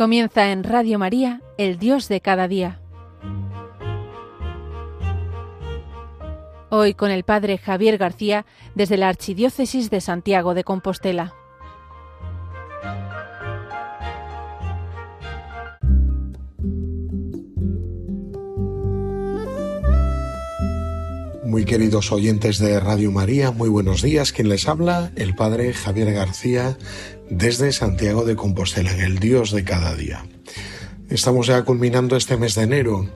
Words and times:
Comienza 0.00 0.50
en 0.50 0.64
Radio 0.64 0.98
María, 0.98 1.42
el 1.58 1.78
Dios 1.78 2.08
de 2.08 2.22
cada 2.22 2.48
día. 2.48 2.80
Hoy 6.70 6.94
con 6.94 7.10
el 7.10 7.22
Padre 7.22 7.58
Javier 7.58 7.98
García 7.98 8.46
desde 8.74 8.96
la 8.96 9.10
Archidiócesis 9.10 9.90
de 9.90 10.00
Santiago 10.00 10.54
de 10.54 10.64
Compostela. 10.64 11.34
Muy 21.44 21.66
queridos 21.66 22.10
oyentes 22.10 22.58
de 22.58 22.80
Radio 22.80 23.12
María, 23.12 23.50
muy 23.50 23.68
buenos 23.68 24.00
días. 24.00 24.32
Quien 24.32 24.48
les 24.48 24.66
habla, 24.66 25.12
el 25.16 25.34
Padre 25.34 25.74
Javier 25.74 26.10
García 26.14 26.78
desde 27.30 27.72
Santiago 27.72 28.24
de 28.24 28.34
Compostela, 28.34 28.92
en 28.92 29.00
el 29.00 29.18
Dios 29.18 29.52
de 29.52 29.64
cada 29.64 29.94
día. 29.94 30.26
Estamos 31.08 31.46
ya 31.46 31.62
culminando 31.62 32.16
este 32.16 32.36
mes 32.36 32.56
de 32.56 32.64
enero, 32.64 33.08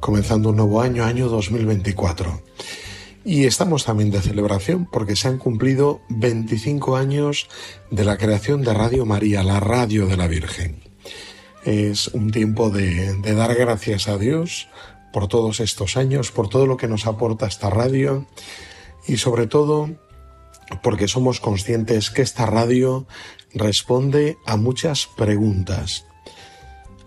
comenzando 0.00 0.50
un 0.50 0.56
nuevo 0.56 0.80
año, 0.80 1.04
año 1.04 1.28
2024. 1.28 2.40
Y 3.24 3.44
estamos 3.44 3.84
también 3.84 4.10
de 4.10 4.22
celebración 4.22 4.88
porque 4.90 5.16
se 5.16 5.28
han 5.28 5.38
cumplido 5.38 6.00
25 6.08 6.96
años 6.96 7.48
de 7.90 8.04
la 8.04 8.16
creación 8.16 8.62
de 8.62 8.72
Radio 8.72 9.04
María, 9.04 9.42
la 9.42 9.60
radio 9.60 10.06
de 10.06 10.16
la 10.16 10.28
Virgen. 10.28 10.80
Es 11.64 12.08
un 12.08 12.30
tiempo 12.30 12.70
de, 12.70 13.12
de 13.14 13.34
dar 13.34 13.54
gracias 13.56 14.08
a 14.08 14.16
Dios 14.16 14.68
por 15.12 15.26
todos 15.26 15.58
estos 15.58 15.96
años, 15.96 16.30
por 16.30 16.48
todo 16.48 16.66
lo 16.66 16.76
que 16.76 16.86
nos 16.86 17.06
aporta 17.06 17.46
esta 17.46 17.70
radio 17.70 18.26
y 19.06 19.16
sobre 19.16 19.46
todo 19.46 19.90
porque 20.82 21.08
somos 21.08 21.40
conscientes 21.40 22.10
que 22.10 22.22
esta 22.22 22.46
radio 22.46 23.06
responde 23.54 24.38
a 24.46 24.56
muchas 24.56 25.06
preguntas. 25.06 26.04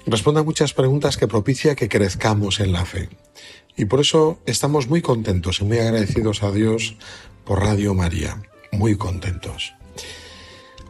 Responde 0.06 0.42
a 0.42 0.44
muchas 0.44 0.74
preguntas 0.74 1.18
que 1.18 1.28
propicia 1.28 1.76
que 1.76 1.90
crezcamos 1.90 2.60
en 2.60 2.72
la 2.72 2.86
fe. 2.86 3.10
Y 3.78 3.86
por 3.86 4.00
eso 4.00 4.40
estamos 4.46 4.88
muy 4.88 5.02
contentos 5.02 5.62
y 5.62 5.66
muy 5.66 5.80
agradecidos 5.80 6.44
a 6.44 6.52
Dios 6.52 6.96
por 7.46 7.62
Radio 7.62 7.94
María. 7.94 8.42
Muy 8.72 8.96
contentos. 8.96 9.74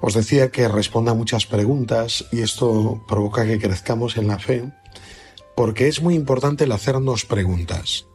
Os 0.01 0.13
decía 0.13 0.49
que 0.49 0.67
responde 0.67 1.11
a 1.11 1.15
muchas 1.15 1.45
preguntas 1.45 2.25
y 2.31 2.41
esto 2.41 3.03
provoca 3.07 3.45
que 3.45 3.59
crezcamos 3.59 4.17
en 4.17 4.27
la 4.27 4.39
fe 4.39 4.71
porque 5.55 5.87
es 5.87 6.01
muy 6.01 6.15
importante 6.15 6.63
el 6.63 6.71
hacernos 6.71 7.25
preguntas. 7.25 8.07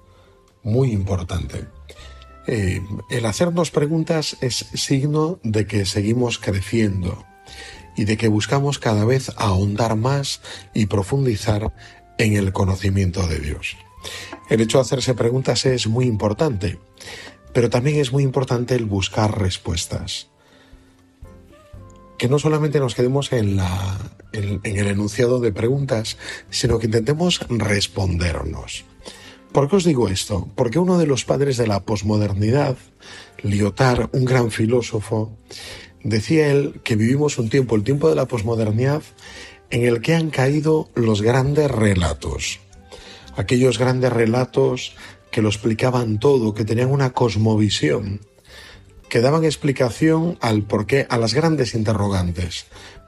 Muy 0.62 0.90
importante. 0.90 1.66
Eh, 2.46 2.82
el 3.10 3.26
hacernos 3.26 3.70
preguntas 3.70 4.36
es 4.40 4.66
signo 4.74 5.40
de 5.42 5.66
que 5.66 5.84
seguimos 5.84 6.38
creciendo 6.38 7.24
y 7.96 8.04
de 8.04 8.16
que 8.16 8.28
buscamos 8.28 8.78
cada 8.78 9.04
vez 9.04 9.32
ahondar 9.36 9.96
más 9.96 10.42
y 10.72 10.86
profundizar 10.86 11.72
en 12.18 12.34
el 12.34 12.52
conocimiento 12.52 13.26
de 13.26 13.40
Dios. 13.40 13.76
El 14.48 14.60
hecho 14.60 14.78
de 14.78 14.82
hacerse 14.82 15.14
preguntas 15.14 15.66
es 15.66 15.88
muy 15.88 16.06
importante, 16.06 16.78
pero 17.52 17.68
también 17.68 17.98
es 17.98 18.12
muy 18.12 18.22
importante 18.22 18.74
el 18.74 18.84
buscar 18.84 19.40
respuestas. 19.40 20.28
Que 22.18 22.28
no 22.28 22.38
solamente 22.38 22.78
nos 22.78 22.94
quedemos 22.94 23.32
en, 23.32 23.58
en 24.32 24.60
el 24.64 24.86
enunciado 24.86 25.40
de 25.40 25.52
preguntas, 25.52 26.16
sino 26.50 26.78
que 26.78 26.86
intentemos 26.86 27.40
respondernos. 27.48 28.84
¿Por 29.56 29.70
qué 29.70 29.76
os 29.76 29.84
digo 29.84 30.10
esto? 30.10 30.50
Porque 30.54 30.78
uno 30.78 30.98
de 30.98 31.06
los 31.06 31.24
padres 31.24 31.56
de 31.56 31.66
la 31.66 31.80
posmodernidad, 31.80 32.76
Lyotard, 33.42 34.10
un 34.12 34.26
gran 34.26 34.50
filósofo, 34.50 35.38
decía 36.04 36.48
él 36.50 36.82
que 36.84 36.94
vivimos 36.94 37.38
un 37.38 37.48
tiempo, 37.48 37.74
el 37.74 37.82
tiempo 37.82 38.10
de 38.10 38.16
la 38.16 38.26
posmodernidad, 38.26 39.02
en 39.70 39.86
el 39.86 40.02
que 40.02 40.14
han 40.14 40.28
caído 40.28 40.90
los 40.94 41.22
grandes 41.22 41.70
relatos. 41.70 42.60
Aquellos 43.34 43.78
grandes 43.78 44.12
relatos 44.12 44.94
que 45.30 45.40
lo 45.40 45.48
explicaban 45.48 46.18
todo, 46.18 46.52
que 46.52 46.66
tenían 46.66 46.90
una 46.90 47.14
cosmovisión, 47.14 48.20
que 49.08 49.22
daban 49.22 49.44
explicación 49.44 50.36
al 50.42 50.64
porqué, 50.64 51.06
a 51.08 51.16
las 51.16 51.32
grandes 51.32 51.74
interrogantes 51.74 52.66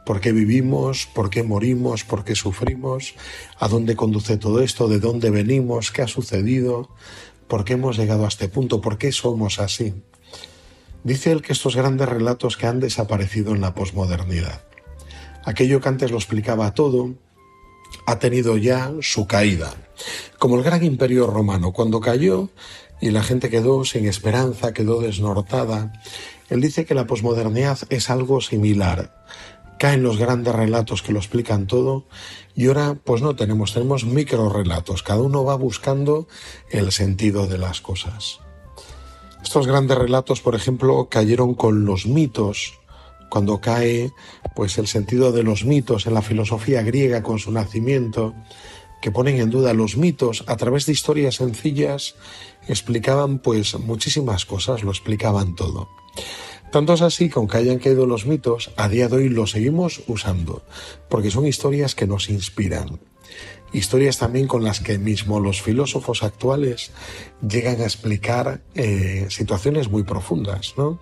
por 0.08 0.22
qué 0.22 0.32
vivimos, 0.32 1.04
por 1.04 1.28
qué 1.28 1.42
morimos, 1.42 2.02
por 2.02 2.24
qué 2.24 2.34
sufrimos, 2.34 3.14
a 3.58 3.68
dónde 3.68 3.94
conduce 3.94 4.38
todo 4.38 4.62
esto, 4.62 4.88
de 4.88 5.00
dónde 5.00 5.28
venimos, 5.28 5.92
qué 5.92 6.00
ha 6.00 6.08
sucedido, 6.08 6.88
por 7.46 7.62
qué 7.66 7.74
hemos 7.74 7.98
llegado 7.98 8.24
a 8.24 8.28
este 8.28 8.48
punto, 8.48 8.80
por 8.80 8.96
qué 8.96 9.12
somos 9.12 9.58
así. 9.58 9.92
Dice 11.04 11.30
él 11.30 11.42
que 11.42 11.52
estos 11.52 11.76
grandes 11.76 12.08
relatos 12.08 12.56
que 12.56 12.66
han 12.66 12.80
desaparecido 12.80 13.54
en 13.54 13.60
la 13.60 13.74
posmodernidad, 13.74 14.62
aquello 15.44 15.82
que 15.82 15.90
antes 15.90 16.10
lo 16.10 16.16
explicaba 16.16 16.72
todo, 16.72 17.14
ha 18.06 18.18
tenido 18.18 18.56
ya 18.56 18.90
su 19.02 19.26
caída. 19.26 19.74
Como 20.38 20.56
el 20.56 20.62
gran 20.62 20.82
imperio 20.84 21.26
romano, 21.26 21.74
cuando 21.74 22.00
cayó 22.00 22.48
y 22.98 23.10
la 23.10 23.22
gente 23.22 23.50
quedó 23.50 23.84
sin 23.84 24.06
esperanza, 24.06 24.72
quedó 24.72 25.02
desnortada, 25.02 25.92
él 26.48 26.62
dice 26.62 26.86
que 26.86 26.94
la 26.94 27.06
posmodernidad 27.06 27.80
es 27.90 28.08
algo 28.08 28.40
similar 28.40 29.18
caen 29.78 30.02
los 30.02 30.18
grandes 30.18 30.54
relatos 30.54 31.02
que 31.02 31.12
lo 31.12 31.18
explican 31.18 31.66
todo 31.66 32.04
y 32.54 32.66
ahora 32.66 32.96
pues 33.02 33.22
no 33.22 33.36
tenemos, 33.36 33.72
tenemos 33.72 34.04
micro 34.04 34.48
relatos, 34.48 35.02
cada 35.02 35.22
uno 35.22 35.44
va 35.44 35.54
buscando 35.54 36.26
el 36.70 36.92
sentido 36.92 37.46
de 37.46 37.58
las 37.58 37.80
cosas. 37.80 38.40
Estos 39.42 39.66
grandes 39.66 39.96
relatos, 39.96 40.40
por 40.40 40.54
ejemplo, 40.54 41.08
cayeron 41.08 41.54
con 41.54 41.84
los 41.84 42.06
mitos, 42.06 42.78
cuando 43.30 43.60
cae 43.60 44.12
pues 44.56 44.78
el 44.78 44.86
sentido 44.86 45.32
de 45.32 45.42
los 45.42 45.64
mitos 45.64 46.06
en 46.06 46.14
la 46.14 46.22
filosofía 46.22 46.82
griega 46.82 47.22
con 47.22 47.38
su 47.38 47.52
nacimiento, 47.52 48.34
que 49.00 49.12
ponen 49.12 49.40
en 49.40 49.50
duda 49.50 49.74
los 49.74 49.96
mitos 49.96 50.42
a 50.48 50.56
través 50.56 50.86
de 50.86 50.92
historias 50.92 51.36
sencillas, 51.36 52.16
explicaban 52.66 53.38
pues 53.38 53.78
muchísimas 53.78 54.44
cosas, 54.44 54.82
lo 54.82 54.90
explicaban 54.90 55.54
todo. 55.54 55.88
Tanto 56.70 56.92
es 56.92 57.02
así 57.02 57.28
que 57.30 57.38
aunque 57.38 57.56
hayan 57.56 57.78
caído 57.78 58.06
los 58.06 58.26
mitos, 58.26 58.72
a 58.76 58.88
día 58.88 59.08
de 59.08 59.16
hoy 59.16 59.28
los 59.28 59.52
seguimos 59.52 60.02
usando, 60.06 60.62
porque 61.08 61.30
son 61.30 61.46
historias 61.46 61.94
que 61.94 62.06
nos 62.06 62.28
inspiran. 62.28 63.00
Historias 63.72 64.18
también 64.18 64.46
con 64.46 64.64
las 64.64 64.80
que 64.80 64.98
mismo 64.98 65.40
los 65.40 65.62
filósofos 65.62 66.22
actuales 66.22 66.90
llegan 67.46 67.80
a 67.80 67.84
explicar 67.84 68.62
eh, 68.74 69.26
situaciones 69.30 69.90
muy 69.90 70.02
profundas, 70.02 70.74
¿no? 70.76 70.98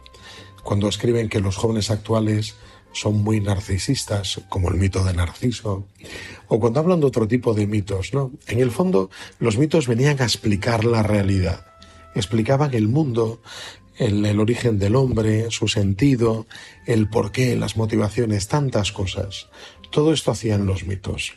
Cuando 0.63 0.89
escriben 0.89 1.29
que 1.29 1.41
los 1.41 1.57
jóvenes 1.57 1.91
actuales 1.91 2.57
son 2.93 3.23
muy 3.23 3.41
narcisistas, 3.41 4.41
como 4.49 4.71
el 4.71 4.77
mito 4.77 5.05
de 5.05 5.13
Narciso, 5.13 5.87
o 6.49 6.59
cuando 6.59 6.81
hablan 6.81 7.01
de 7.01 7.07
otro 7.07 7.29
tipo 7.29 7.55
de 7.55 7.67
mitos, 7.67 8.15
¿no? 8.15 8.33
En 8.49 8.59
el 8.59 8.71
fondo, 8.71 9.11
los 9.39 9.59
mitos 9.59 9.87
venían 9.87 10.21
a 10.21 10.25
explicar 10.25 10.85
la 10.85 11.03
realidad, 11.03 11.67
explicaban 12.15 12.75
el 12.75 12.89
mundo, 12.89 13.43
el, 13.99 14.39
origen 14.41 14.79
del 14.79 14.97
hombre, 14.97 15.51
su 15.51 15.69
sentido, 15.69 16.47
el 16.87 17.09
porqué, 17.09 17.57
las 17.57 17.77
motivaciones, 17.77 18.49
tantas 18.49 18.93
cosas. 18.93 19.49
Todo 19.91 20.13
esto 20.13 20.31
hacían 20.31 20.67
los 20.67 20.85
mitos. 20.85 21.35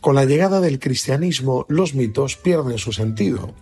Con 0.00 0.14
la 0.14 0.24
llegada 0.24 0.60
del 0.60 0.78
cristianismo, 0.78 1.64
los 1.68 1.94
mitos 1.94 2.36
pierden 2.36 2.78
su 2.78 2.92
sentido 2.92 3.54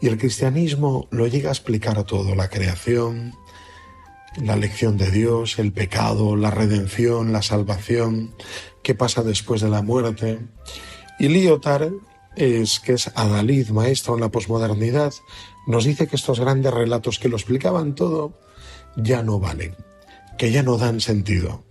y 0.00 0.08
el 0.08 0.18
cristianismo 0.18 1.08
lo 1.10 1.26
llega 1.26 1.48
a 1.50 1.52
explicar 1.52 2.02
todo, 2.04 2.34
la 2.34 2.48
creación, 2.48 3.34
la 4.40 4.54
elección 4.54 4.96
de 4.96 5.10
Dios, 5.10 5.58
el 5.58 5.72
pecado, 5.72 6.36
la 6.36 6.50
redención, 6.50 7.32
la 7.32 7.42
salvación, 7.42 8.34
qué 8.82 8.94
pasa 8.94 9.22
después 9.22 9.60
de 9.60 9.68
la 9.68 9.82
muerte. 9.82 10.40
Y 11.18 11.28
Lyotard, 11.28 11.92
es, 12.36 12.80
que 12.80 12.94
es 12.94 13.10
Adalid, 13.14 13.70
maestro 13.70 14.14
en 14.14 14.20
la 14.20 14.30
posmodernidad, 14.30 15.12
nos 15.66 15.84
dice 15.84 16.06
que 16.06 16.16
estos 16.16 16.40
grandes 16.40 16.72
relatos 16.72 17.18
que 17.18 17.28
lo 17.28 17.36
explicaban 17.36 17.94
todo 17.94 18.32
ya 18.96 19.22
no 19.22 19.38
valen, 19.38 19.76
que 20.38 20.50
ya 20.50 20.62
no 20.62 20.78
dan 20.78 21.00
sentido. 21.00 21.64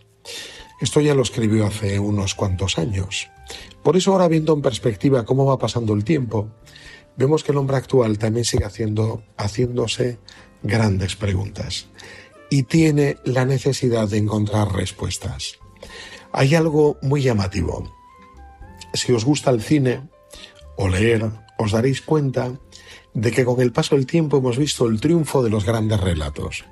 Esto 0.80 1.02
ya 1.02 1.14
lo 1.14 1.22
escribió 1.22 1.68
hace 1.68 2.00
unos 2.00 2.34
cuantos 2.34 2.78
años. 2.78 3.30
Por 3.84 3.98
eso 3.98 4.12
ahora 4.12 4.28
viendo 4.28 4.54
en 4.54 4.62
perspectiva 4.62 5.26
cómo 5.26 5.46
va 5.46 5.60
pasando 5.60 5.94
el 5.94 6.04
tiempo, 6.04 6.50
vemos 7.18 7.44
que 7.44 7.52
el 7.52 7.58
hombre 7.58 7.78
actual 7.78 8.18
también 8.18 8.46
sigue 8.46 8.66
haciendo, 8.66 9.24
haciéndose 9.38 10.20
grandes 10.64 11.16
preguntas 11.16 11.88
y 12.50 12.64
tiene 12.64 13.18
la 13.24 13.46
necesidad 13.46 14.10
de 14.10 14.18
encontrar 14.18 14.74
respuestas. 14.74 15.58
Hay 16.34 16.54
algo 16.54 16.98
muy 17.02 17.22
llamativo. 17.22 17.92
Si 18.94 19.14
os 19.14 19.24
gusta 19.24 19.52
el 19.52 19.62
cine 19.62 20.10
o 20.82 20.90
leer, 20.90 21.30
os 21.58 21.72
daréis 21.72 22.02
cuenta 22.02 22.58
de 23.14 23.32
que 23.32 23.46
con 23.46 23.62
el 23.62 23.72
paso 23.72 23.96
del 23.96 24.08
tiempo 24.08 24.38
hemos 24.38 24.58
visto 24.58 24.88
el 24.88 25.00
triunfo 25.00 25.44
de 25.44 25.52
los 25.52 25.64
grandes 25.64 26.00
relatos. 26.00 26.66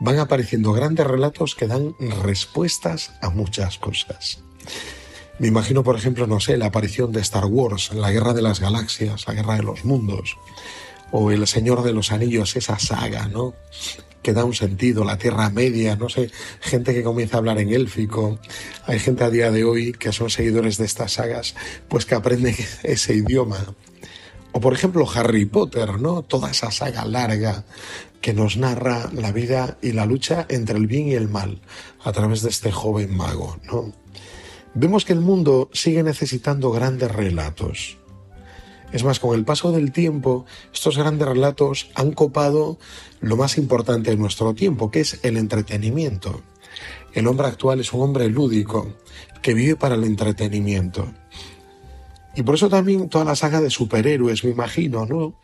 Van 0.00 0.18
apareciendo 0.18 0.72
grandes 0.72 1.06
relatos 1.06 1.54
que 1.54 1.68
dan 1.68 1.94
respuestas 2.22 3.12
a 3.22 3.30
muchas 3.30 3.78
cosas. 3.78 4.42
Me 5.38 5.46
imagino, 5.46 5.84
por 5.84 5.96
ejemplo, 5.96 6.26
no 6.26 6.40
sé, 6.40 6.56
la 6.56 6.66
aparición 6.66 7.12
de 7.12 7.20
Star 7.20 7.44
Wars, 7.44 7.92
la 7.94 8.10
Guerra 8.10 8.34
de 8.34 8.42
las 8.42 8.58
Galaxias, 8.58 9.26
la 9.28 9.34
Guerra 9.34 9.54
de 9.54 9.62
los 9.62 9.84
Mundos, 9.84 10.36
o 11.12 11.30
El 11.30 11.46
Señor 11.46 11.84
de 11.84 11.92
los 11.92 12.10
Anillos, 12.10 12.56
esa 12.56 12.80
saga, 12.80 13.28
¿no? 13.28 13.54
Que 14.24 14.32
da 14.32 14.44
un 14.44 14.54
sentido, 14.54 15.04
la 15.04 15.18
Tierra 15.18 15.50
Media, 15.50 15.94
no 15.94 16.08
sé, 16.08 16.30
gente 16.60 16.94
que 16.94 17.04
comienza 17.04 17.36
a 17.36 17.38
hablar 17.38 17.58
en 17.60 17.72
élfico. 17.72 18.40
Hay 18.86 18.98
gente 18.98 19.22
a 19.22 19.30
día 19.30 19.52
de 19.52 19.62
hoy 19.62 19.92
que 19.92 20.12
son 20.12 20.30
seguidores 20.30 20.78
de 20.78 20.86
estas 20.86 21.12
sagas, 21.12 21.54
pues 21.88 22.06
que 22.06 22.16
aprenden 22.16 22.56
ese 22.82 23.14
idioma. 23.14 23.76
O 24.50 24.60
por 24.60 24.72
ejemplo 24.72 25.06
Harry 25.14 25.44
Potter, 25.44 26.00
¿no? 26.00 26.22
Toda 26.22 26.50
esa 26.50 26.70
saga 26.70 27.04
larga 27.04 27.64
que 28.20 28.32
nos 28.32 28.56
narra 28.56 29.10
la 29.12 29.30
vida 29.30 29.76
y 29.82 29.92
la 29.92 30.06
lucha 30.06 30.46
entre 30.48 30.78
el 30.78 30.86
bien 30.86 31.08
y 31.08 31.14
el 31.14 31.28
mal 31.28 31.60
a 32.02 32.10
través 32.12 32.40
de 32.40 32.48
este 32.48 32.72
joven 32.72 33.14
mago, 33.14 33.58
¿no? 33.64 33.92
Vemos 34.72 35.04
que 35.04 35.12
el 35.12 35.20
mundo 35.20 35.68
sigue 35.72 36.02
necesitando 36.02 36.72
grandes 36.72 37.10
relatos. 37.10 37.98
Es 38.94 39.02
más, 39.02 39.18
con 39.18 39.34
el 39.36 39.44
paso 39.44 39.72
del 39.72 39.90
tiempo, 39.90 40.46
estos 40.72 40.96
grandes 40.96 41.26
relatos 41.26 41.90
han 41.96 42.12
copado 42.12 42.78
lo 43.20 43.36
más 43.36 43.58
importante 43.58 44.10
de 44.10 44.16
nuestro 44.16 44.54
tiempo, 44.54 44.92
que 44.92 45.00
es 45.00 45.18
el 45.24 45.36
entretenimiento. 45.36 46.42
El 47.12 47.26
hombre 47.26 47.48
actual 47.48 47.80
es 47.80 47.92
un 47.92 48.02
hombre 48.02 48.28
lúdico, 48.28 48.94
que 49.42 49.52
vive 49.52 49.74
para 49.74 49.96
el 49.96 50.04
entretenimiento. 50.04 51.12
Y 52.36 52.44
por 52.44 52.54
eso 52.54 52.68
también 52.68 53.08
toda 53.08 53.24
la 53.24 53.34
saga 53.34 53.60
de 53.60 53.68
superhéroes, 53.68 54.44
me 54.44 54.50
imagino, 54.50 55.06
¿no? 55.06 55.40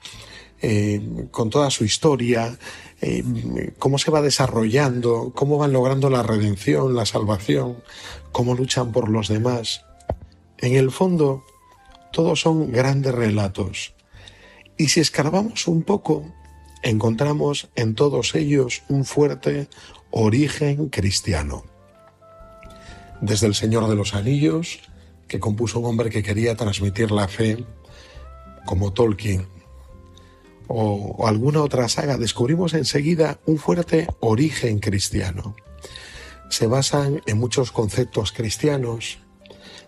Eh, 0.62 1.26
con 1.32 1.50
toda 1.50 1.70
su 1.70 1.84
historia, 1.84 2.56
eh, 3.00 3.72
cómo 3.80 3.98
se 3.98 4.12
va 4.12 4.22
desarrollando, 4.22 5.32
cómo 5.34 5.58
van 5.58 5.72
logrando 5.72 6.08
la 6.08 6.22
redención, 6.22 6.94
la 6.94 7.04
salvación, 7.04 7.82
cómo 8.30 8.54
luchan 8.54 8.92
por 8.92 9.08
los 9.08 9.26
demás. 9.26 9.84
En 10.58 10.76
el 10.76 10.92
fondo, 10.92 11.42
todos 12.12 12.40
son 12.40 12.72
grandes 12.72 13.14
relatos. 13.14 13.94
Y 14.76 14.88
si 14.88 15.00
escarbamos 15.00 15.68
un 15.68 15.82
poco, 15.82 16.24
encontramos 16.82 17.68
en 17.74 17.94
todos 17.94 18.34
ellos 18.34 18.82
un 18.88 19.04
fuerte 19.04 19.68
origen 20.10 20.88
cristiano. 20.88 21.64
Desde 23.20 23.46
el 23.46 23.54
Señor 23.54 23.88
de 23.88 23.94
los 23.94 24.14
Anillos, 24.14 24.80
que 25.28 25.40
compuso 25.40 25.80
un 25.80 25.86
hombre 25.86 26.10
que 26.10 26.22
quería 26.22 26.56
transmitir 26.56 27.10
la 27.10 27.28
fe, 27.28 27.64
como 28.64 28.92
Tolkien, 28.92 29.46
o, 30.66 31.16
o 31.18 31.26
alguna 31.26 31.62
otra 31.62 31.88
saga, 31.88 32.16
descubrimos 32.16 32.74
enseguida 32.74 33.40
un 33.46 33.58
fuerte 33.58 34.08
origen 34.20 34.78
cristiano. 34.78 35.54
Se 36.48 36.66
basan 36.66 37.22
en 37.26 37.38
muchos 37.38 37.70
conceptos 37.70 38.32
cristianos, 38.32 39.18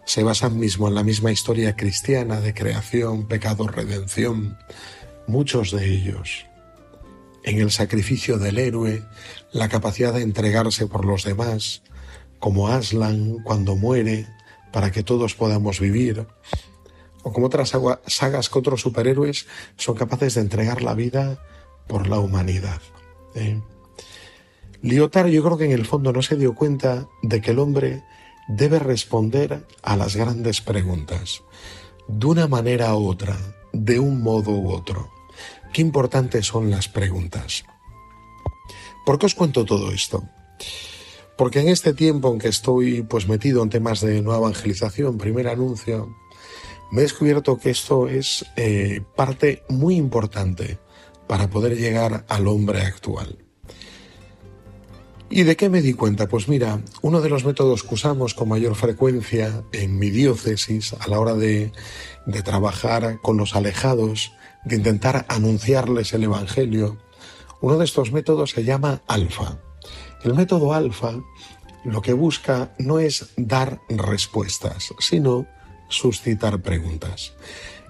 se 0.04 0.22
basan 0.22 0.58
mismo 0.58 0.88
en 0.88 0.94
la 0.94 1.02
misma 1.02 1.32
historia 1.32 1.76
cristiana 1.76 2.40
de 2.40 2.54
creación, 2.54 3.26
pecado, 3.26 3.68
redención, 3.68 4.58
muchos 5.26 5.70
de 5.70 5.86
ellos, 5.86 6.46
en 7.44 7.58
el 7.58 7.70
sacrificio 7.70 8.38
del 8.38 8.58
héroe, 8.58 9.02
la 9.52 9.68
capacidad 9.68 10.12
de 10.12 10.22
entregarse 10.22 10.86
por 10.86 11.04
los 11.04 11.24
demás, 11.24 11.82
como 12.38 12.68
Aslan 12.68 13.38
cuando 13.44 13.76
muere, 13.76 14.26
para 14.72 14.90
que 14.90 15.02
todos 15.02 15.34
podamos 15.34 15.80
vivir, 15.80 16.26
o 17.22 17.32
como 17.32 17.46
otras 17.46 17.72
sagas 18.06 18.48
que 18.48 18.58
otros 18.58 18.80
superhéroes 18.80 19.46
son 19.76 19.94
capaces 19.94 20.34
de 20.34 20.40
entregar 20.40 20.82
la 20.82 20.94
vida 20.94 21.38
por 21.86 22.08
la 22.08 22.18
humanidad. 22.18 22.80
¿eh? 23.34 23.60
Lyotard 24.82 25.28
yo 25.28 25.44
creo 25.44 25.56
que 25.56 25.66
en 25.66 25.72
el 25.72 25.86
fondo 25.86 26.12
no 26.12 26.22
se 26.22 26.36
dio 26.36 26.54
cuenta 26.54 27.06
de 27.22 27.40
que 27.40 27.52
el 27.52 27.60
hombre 27.60 28.02
debe 28.48 28.78
responder 28.78 29.66
a 29.82 29.96
las 29.96 30.16
grandes 30.16 30.60
preguntas, 30.60 31.42
de 32.08 32.26
una 32.26 32.48
manera 32.48 32.94
u 32.96 33.08
otra, 33.08 33.36
de 33.72 33.98
un 33.98 34.22
modo 34.22 34.50
u 34.52 34.70
otro. 34.70 35.10
Qué 35.72 35.80
importantes 35.80 36.46
son 36.46 36.70
las 36.70 36.88
preguntas. 36.88 37.64
¿Por 39.04 39.18
qué 39.18 39.26
os 39.26 39.34
cuento 39.34 39.64
todo 39.64 39.90
esto? 39.90 40.28
Porque 41.36 41.60
en 41.60 41.68
este 41.68 41.94
tiempo 41.94 42.32
en 42.32 42.38
que 42.38 42.48
estoy 42.48 43.02
pues 43.02 43.26
metido 43.26 43.62
en 43.62 43.70
temas 43.70 44.00
de 44.00 44.20
nueva 44.22 44.48
evangelización, 44.48 45.18
primer 45.18 45.48
anuncio, 45.48 46.14
me 46.92 47.00
he 47.00 47.02
descubierto 47.02 47.58
que 47.58 47.70
esto 47.70 48.06
es 48.06 48.44
eh, 48.56 49.00
parte 49.16 49.64
muy 49.68 49.96
importante 49.96 50.78
para 51.26 51.48
poder 51.48 51.76
llegar 51.76 52.26
al 52.28 52.46
hombre 52.46 52.82
actual. 52.82 53.41
¿Y 55.34 55.44
de 55.44 55.56
qué 55.56 55.70
me 55.70 55.80
di 55.80 55.94
cuenta? 55.94 56.28
Pues 56.28 56.46
mira, 56.46 56.82
uno 57.00 57.22
de 57.22 57.30
los 57.30 57.46
métodos 57.46 57.84
que 57.84 57.94
usamos 57.94 58.34
con 58.34 58.50
mayor 58.50 58.74
frecuencia 58.74 59.64
en 59.72 59.98
mi 59.98 60.10
diócesis 60.10 60.92
a 60.92 61.08
la 61.08 61.18
hora 61.18 61.32
de, 61.32 61.72
de 62.26 62.42
trabajar 62.42 63.18
con 63.22 63.38
los 63.38 63.56
alejados, 63.56 64.34
de 64.66 64.76
intentar 64.76 65.24
anunciarles 65.30 66.12
el 66.12 66.24
Evangelio, 66.24 66.98
uno 67.62 67.78
de 67.78 67.86
estos 67.86 68.12
métodos 68.12 68.50
se 68.50 68.64
llama 68.64 69.00
alfa. 69.06 69.58
El 70.22 70.34
método 70.34 70.74
alfa 70.74 71.14
lo 71.82 72.02
que 72.02 72.12
busca 72.12 72.74
no 72.78 72.98
es 72.98 73.30
dar 73.38 73.80
respuestas, 73.88 74.92
sino 74.98 75.46
suscitar 75.88 76.60
preguntas. 76.60 77.32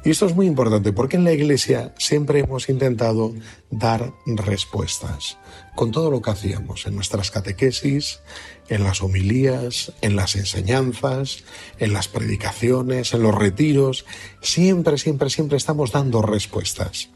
Y 0.04 0.10
esto 0.10 0.26
es 0.26 0.34
muy 0.34 0.46
importante 0.46 0.93
porque 0.93 1.16
en 1.16 1.25
la 1.25 1.32
Iglesia 1.32 1.94
siempre 1.96 2.40
hemos 2.40 2.69
intentado 2.69 3.32
dar 3.70 4.12
respuestas 4.26 5.38
con 5.76 5.93
todo 5.93 6.10
lo 6.10 6.20
que 6.20 6.31
hacíamos 6.31 6.87
en 6.87 6.96
nuestras 6.96 7.31
catequesis, 7.31 8.20
en 8.69 8.82
las 8.82 9.00
homilías, 9.00 9.93
en 10.00 10.16
las 10.16 10.34
enseñanzas, 10.34 11.44
en 11.78 11.93
las 11.93 12.08
predicaciones, 12.08 13.14
en 13.14 13.22
los 13.22 13.34
retiros. 13.34 14.04
Siempre, 14.40 14.99
siempre, 14.99 15.31
siempre 15.31 15.56
estamos 15.56 15.93
dando 15.93 16.20
respuestas. 16.20 17.10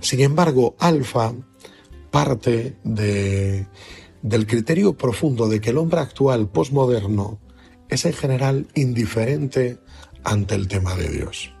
Sin 0.00 0.20
embargo, 0.20 0.74
Alfa 0.80 1.32
parte 2.10 2.76
de, 2.82 3.66
del 4.22 4.46
criterio 4.46 4.96
profundo 4.96 5.48
de 5.48 5.60
que 5.60 5.70
el 5.70 5.78
hombre 5.78 6.00
actual 6.00 6.48
posmoderno 6.48 7.38
es 7.88 8.04
en 8.04 8.12
general 8.12 8.66
indiferente 8.74 9.78
ante 10.24 10.54
el 10.56 10.68
tema 10.68 10.94
de 10.94 11.08
Dios. 11.08 11.52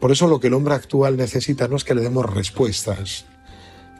Por 0.00 0.12
eso 0.12 0.28
lo 0.28 0.40
que 0.40 0.48
el 0.48 0.54
hombre 0.54 0.74
actual 0.74 1.16
necesita 1.16 1.68
no 1.68 1.76
es 1.76 1.84
que 1.84 1.94
le 1.94 2.02
demos 2.02 2.26
respuestas, 2.26 3.26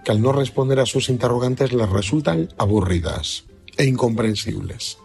que 0.05 0.13
al 0.13 0.21
no 0.21 0.33
responder 0.33 0.79
a 0.81 0.87
sus 0.87 1.09
interrogantes 1.09 1.73
les 1.73 1.89
resultan 1.89 2.49
aburridas 2.59 3.45
e 3.77 3.85
incomprensibles, 3.85 4.99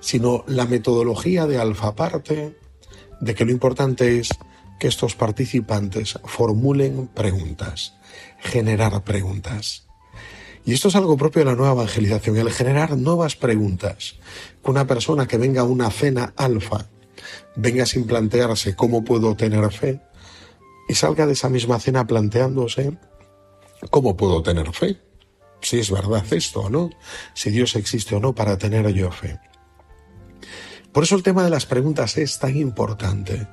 sino 0.00 0.44
la 0.46 0.66
metodología 0.66 1.46
de 1.46 1.58
alfa 1.58 1.94
parte 1.94 2.56
de 3.20 3.34
que 3.34 3.44
lo 3.44 3.52
importante 3.52 4.18
es 4.18 4.30
que 4.78 4.88
estos 4.88 5.16
participantes 5.16 6.18
formulen 6.24 7.08
preguntas, 7.08 7.94
generar 8.38 9.02
preguntas. 9.02 9.86
Y 10.64 10.74
esto 10.74 10.88
es 10.88 10.96
algo 10.96 11.16
propio 11.16 11.40
de 11.40 11.46
la 11.46 11.56
nueva 11.56 11.72
evangelización, 11.72 12.36
el 12.36 12.50
generar 12.50 12.96
nuevas 12.96 13.36
preguntas. 13.36 14.16
Que 14.62 14.70
una 14.70 14.86
persona 14.86 15.26
que 15.26 15.38
venga 15.38 15.62
a 15.62 15.64
una 15.64 15.90
cena 15.90 16.32
alfa 16.36 16.88
venga 17.56 17.86
sin 17.86 18.06
plantearse 18.06 18.76
cómo 18.76 19.04
puedo 19.04 19.34
tener 19.34 19.72
fe, 19.72 20.00
y 20.88 20.94
salga 20.94 21.26
de 21.26 21.34
esa 21.34 21.48
misma 21.48 21.78
cena 21.78 22.06
planteándose 22.06 22.98
cómo 23.90 24.16
puedo 24.16 24.42
tener 24.42 24.72
fe, 24.72 24.98
si 25.60 25.78
es 25.78 25.90
verdad 25.90 26.24
esto 26.32 26.62
o 26.62 26.70
no, 26.70 26.90
si 27.34 27.50
Dios 27.50 27.76
existe 27.76 28.14
o 28.14 28.20
no 28.20 28.34
para 28.34 28.58
tener 28.58 28.88
yo 28.92 29.10
fe. 29.10 29.38
Por 30.92 31.04
eso 31.04 31.14
el 31.14 31.22
tema 31.22 31.44
de 31.44 31.50
las 31.50 31.66
preguntas 31.66 32.16
es 32.16 32.38
tan 32.38 32.56
importante. 32.56 33.46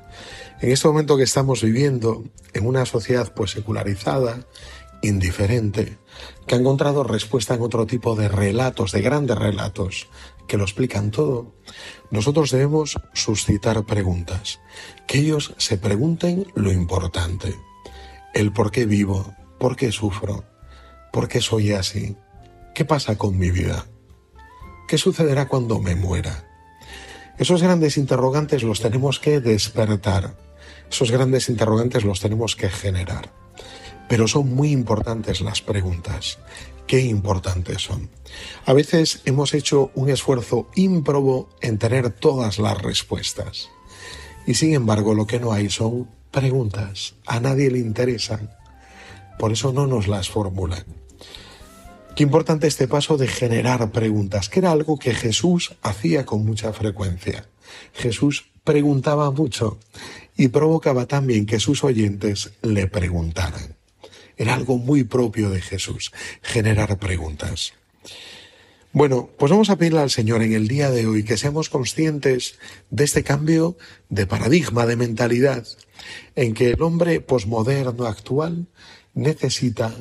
En 0.62 0.72
este 0.72 0.88
momento 0.88 1.18
que 1.18 1.24
estamos 1.24 1.62
viviendo 1.62 2.24
en 2.54 2.66
una 2.66 2.86
sociedad 2.86 3.34
pues 3.36 3.52
secularizada, 3.52 4.48
indiferente, 5.02 5.98
que 6.48 6.56
ha 6.56 6.58
encontrado 6.58 7.04
respuesta 7.04 7.54
en 7.54 7.62
otro 7.62 7.86
tipo 7.86 8.16
de 8.16 8.30
relatos, 8.30 8.94
de 8.94 9.02
grandes 9.02 9.38
relatos, 9.38 10.08
que 10.48 10.58
lo 10.58 10.64
explican 10.64 11.12
todo, 11.12 11.56
nosotros 12.12 12.52
debemos 12.52 12.98
suscitar 13.14 13.84
preguntas, 13.86 14.60
que 15.08 15.20
ellos 15.20 15.54
se 15.58 15.78
pregunten 15.78 16.48
lo 16.56 16.72
importante, 16.72 17.56
el 18.34 18.52
por 18.52 18.72
qué 18.72 18.86
vivo, 18.86 19.34
por 19.60 19.76
qué 19.76 19.92
sufro, 19.92 20.44
por 21.12 21.28
qué 21.28 21.42
soy 21.42 21.72
así, 21.72 22.16
qué 22.74 22.86
pasa 22.86 23.18
con 23.18 23.38
mi 23.38 23.52
vida, 23.52 23.88
qué 24.88 24.98
sucederá 24.98 25.48
cuando 25.48 25.80
me 25.80 25.96
muera. 25.96 26.48
Esos 27.38 27.62
grandes 27.62 27.98
interrogantes 27.98 28.64
los 28.64 28.82
tenemos 28.82 29.20
que 29.20 29.40
despertar, 29.40 30.38
esos 30.90 31.12
grandes 31.12 31.50
interrogantes 31.50 32.04
los 32.04 32.20
tenemos 32.20 32.56
que 32.56 32.70
generar. 32.70 33.34
Pero 34.08 34.28
son 34.28 34.54
muy 34.54 34.72
importantes 34.72 35.42
las 35.42 35.62
preguntas. 35.62 36.38
Qué 36.88 37.02
importantes 37.02 37.82
son. 37.82 38.10
A 38.66 38.74
veces 38.74 39.22
hemos 39.26 39.54
hecho 39.54 39.92
un 39.96 40.10
esfuerzo 40.10 40.70
ímprobo 40.76 41.50
en 41.62 41.80
tener 41.80 42.12
todas 42.12 42.60
las 42.60 42.80
respuestas. 42.82 43.70
Y 44.46 44.54
sin 44.54 44.74
embargo 44.74 45.16
lo 45.16 45.26
que 45.26 45.40
no 45.40 45.52
hay 45.52 45.70
son 45.70 46.10
preguntas. 46.32 47.16
A 47.26 47.40
nadie 47.40 47.72
le 47.72 47.80
interesan. 47.80 48.52
Por 49.40 49.52
eso 49.52 49.74
no 49.74 49.88
nos 49.88 50.08
las 50.08 50.30
formulan. 50.30 50.86
Qué 52.16 52.24
importante 52.24 52.68
este 52.68 52.88
paso 52.88 53.18
de 53.18 53.28
generar 53.28 53.92
preguntas, 53.92 54.48
que 54.48 54.60
era 54.60 54.72
algo 54.72 54.98
que 54.98 55.14
Jesús 55.14 55.76
hacía 55.82 56.26
con 56.26 56.46
mucha 56.46 56.72
frecuencia. 56.72 57.50
Jesús 57.94 58.46
preguntaba 58.64 59.32
mucho 59.32 59.80
y 60.38 60.48
provocaba 60.48 61.08
también 61.08 61.46
que 61.46 61.60
sus 61.60 61.84
oyentes 61.84 62.52
le 62.62 62.88
preguntaran. 62.88 63.75
Era 64.38 64.54
algo 64.54 64.78
muy 64.78 65.04
propio 65.04 65.50
de 65.50 65.62
Jesús, 65.62 66.12
generar 66.42 66.98
preguntas. 66.98 67.74
Bueno, 68.96 69.30
pues 69.38 69.52
vamos 69.52 69.70
a 69.70 69.76
pedirle 69.76 70.00
al 70.00 70.10
Señor 70.10 70.42
en 70.42 70.54
el 70.54 70.70
día 70.70 70.90
de 70.90 71.06
hoy 71.06 71.24
que 71.24 71.36
seamos 71.36 71.70
conscientes 71.70 72.58
de 72.90 73.04
este 73.04 73.24
cambio 73.24 73.76
de 74.08 74.26
paradigma, 74.26 74.86
de 74.86 74.96
mentalidad, 74.96 75.68
en 76.36 76.54
que 76.54 76.70
el 76.72 76.82
hombre 76.82 77.20
posmoderno 77.20 78.06
actual 78.06 78.68
necesita 79.14 79.94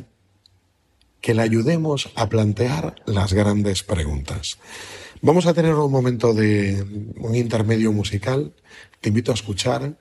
que 1.21 1.35
le 1.35 1.43
ayudemos 1.43 2.13
a 2.15 2.29
plantear 2.29 2.95
las 3.07 3.33
grandes 3.33 3.83
preguntas. 3.83 4.59
Vamos 5.23 5.47
a 5.47 5.55
tener 5.55 5.75
un 5.75 5.91
momento 5.91 6.33
de 6.33 6.85
un 7.17 7.35
intermedio 7.35 7.93
musical. 7.93 8.53
Te 9.01 9.09
invito 9.09 9.33
a 9.33 9.35
escuchar 9.35 9.97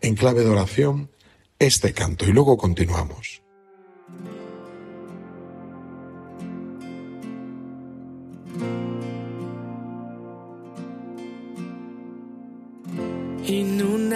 en 0.00 0.14
clave 0.16 0.42
de 0.42 0.48
oración 0.48 1.10
este 1.58 1.92
canto 1.92 2.24
y 2.24 2.32
luego 2.32 2.56
continuamos. 2.56 3.42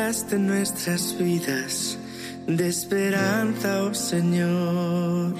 Inundaste 0.06 0.38
nuestras 0.38 1.18
vidas 1.18 1.98
de 2.46 2.68
esperanza, 2.68 3.82
oh 3.82 3.92
Señor. 3.92 5.34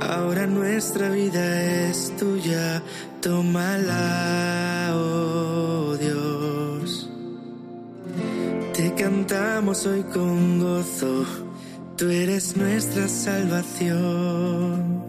Ahora 0.00 0.48
nuestra 0.48 1.10
vida 1.10 1.62
es 1.88 2.12
tuya, 2.16 2.82
tómala, 3.20 4.90
oh 4.96 5.96
Dios. 5.96 7.08
Te 8.74 8.92
cantamos 8.94 9.86
hoy 9.86 10.02
con 10.12 10.58
gozo, 10.58 11.24
tú 11.96 12.10
eres 12.10 12.56
nuestra 12.56 13.06
salvación. 13.06 15.04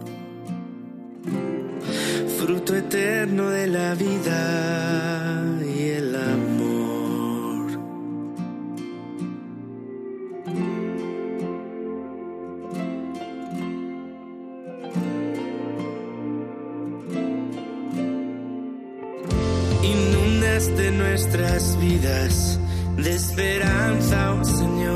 Fruto 2.38 2.76
eterno 2.76 3.50
de 3.50 3.66
la 3.66 3.96
vida 3.96 5.53
de 20.68 20.90
nuestras 20.90 21.78
vidas 21.78 22.58
de 22.96 23.14
esperanza, 23.14 24.34
oh 24.34 24.44
Señor. 24.44 24.93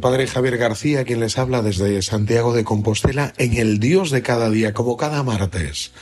Padre 0.00 0.26
Javier 0.26 0.56
García, 0.56 1.04
quien 1.04 1.20
les 1.20 1.38
habla 1.38 1.62
desde 1.62 2.00
Santiago 2.02 2.52
de 2.54 2.64
Compostela, 2.64 3.32
en 3.36 3.56
el 3.56 3.78
Dios 3.78 4.10
de 4.10 4.22
cada 4.22 4.50
día, 4.50 4.72
como 4.72 4.96
cada 4.96 5.22
martes. 5.22 5.92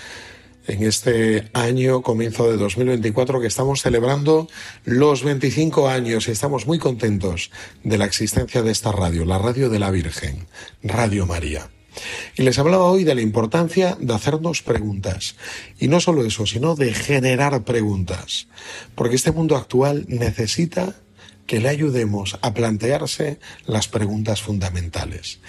En 0.67 0.83
este 0.83 1.49
año, 1.55 2.03
comienzo 2.03 2.51
de 2.51 2.57
2024, 2.57 3.41
que 3.41 3.47
estamos 3.47 3.83
celebrando 3.83 4.49
los 4.85 5.25
25 5.25 5.89
años 5.89 6.29
y 6.29 6.31
estamos 6.31 6.67
muy 6.67 6.79
contentos 6.79 7.51
de 7.83 7.99
la 7.99 8.05
existencia 8.05 8.63
de 8.63 8.71
esta 8.71 8.93
radio, 8.93 9.25
la 9.25 9.39
radio 9.39 9.69
de 9.71 9.79
la 9.79 9.91
Virgen, 9.91 10.47
Radio 10.83 11.27
María. 11.27 11.69
Y 12.37 12.43
les 12.43 12.59
hablaba 12.59 12.85
hoy 12.85 13.05
de 13.05 13.15
la 13.15 13.23
importancia 13.23 13.97
de 13.99 14.15
hacernos 14.15 14.63
preguntas. 14.63 15.37
Y 15.79 15.89
no 15.89 16.01
solo 16.01 16.25
eso, 16.25 16.47
sino 16.47 16.77
de 16.77 16.95
generar 16.95 17.65
preguntas. 17.65 18.47
Porque 18.95 19.17
este 19.17 19.33
mundo 19.33 19.57
actual 19.57 20.05
necesita 20.09 20.95
que 21.49 21.61
le 21.61 21.71
ayudemos 21.71 22.39
a 22.43 22.55
plantearse 22.55 23.41
las 23.67 23.89
preguntas 23.89 24.43
fundamentales. 24.43 25.41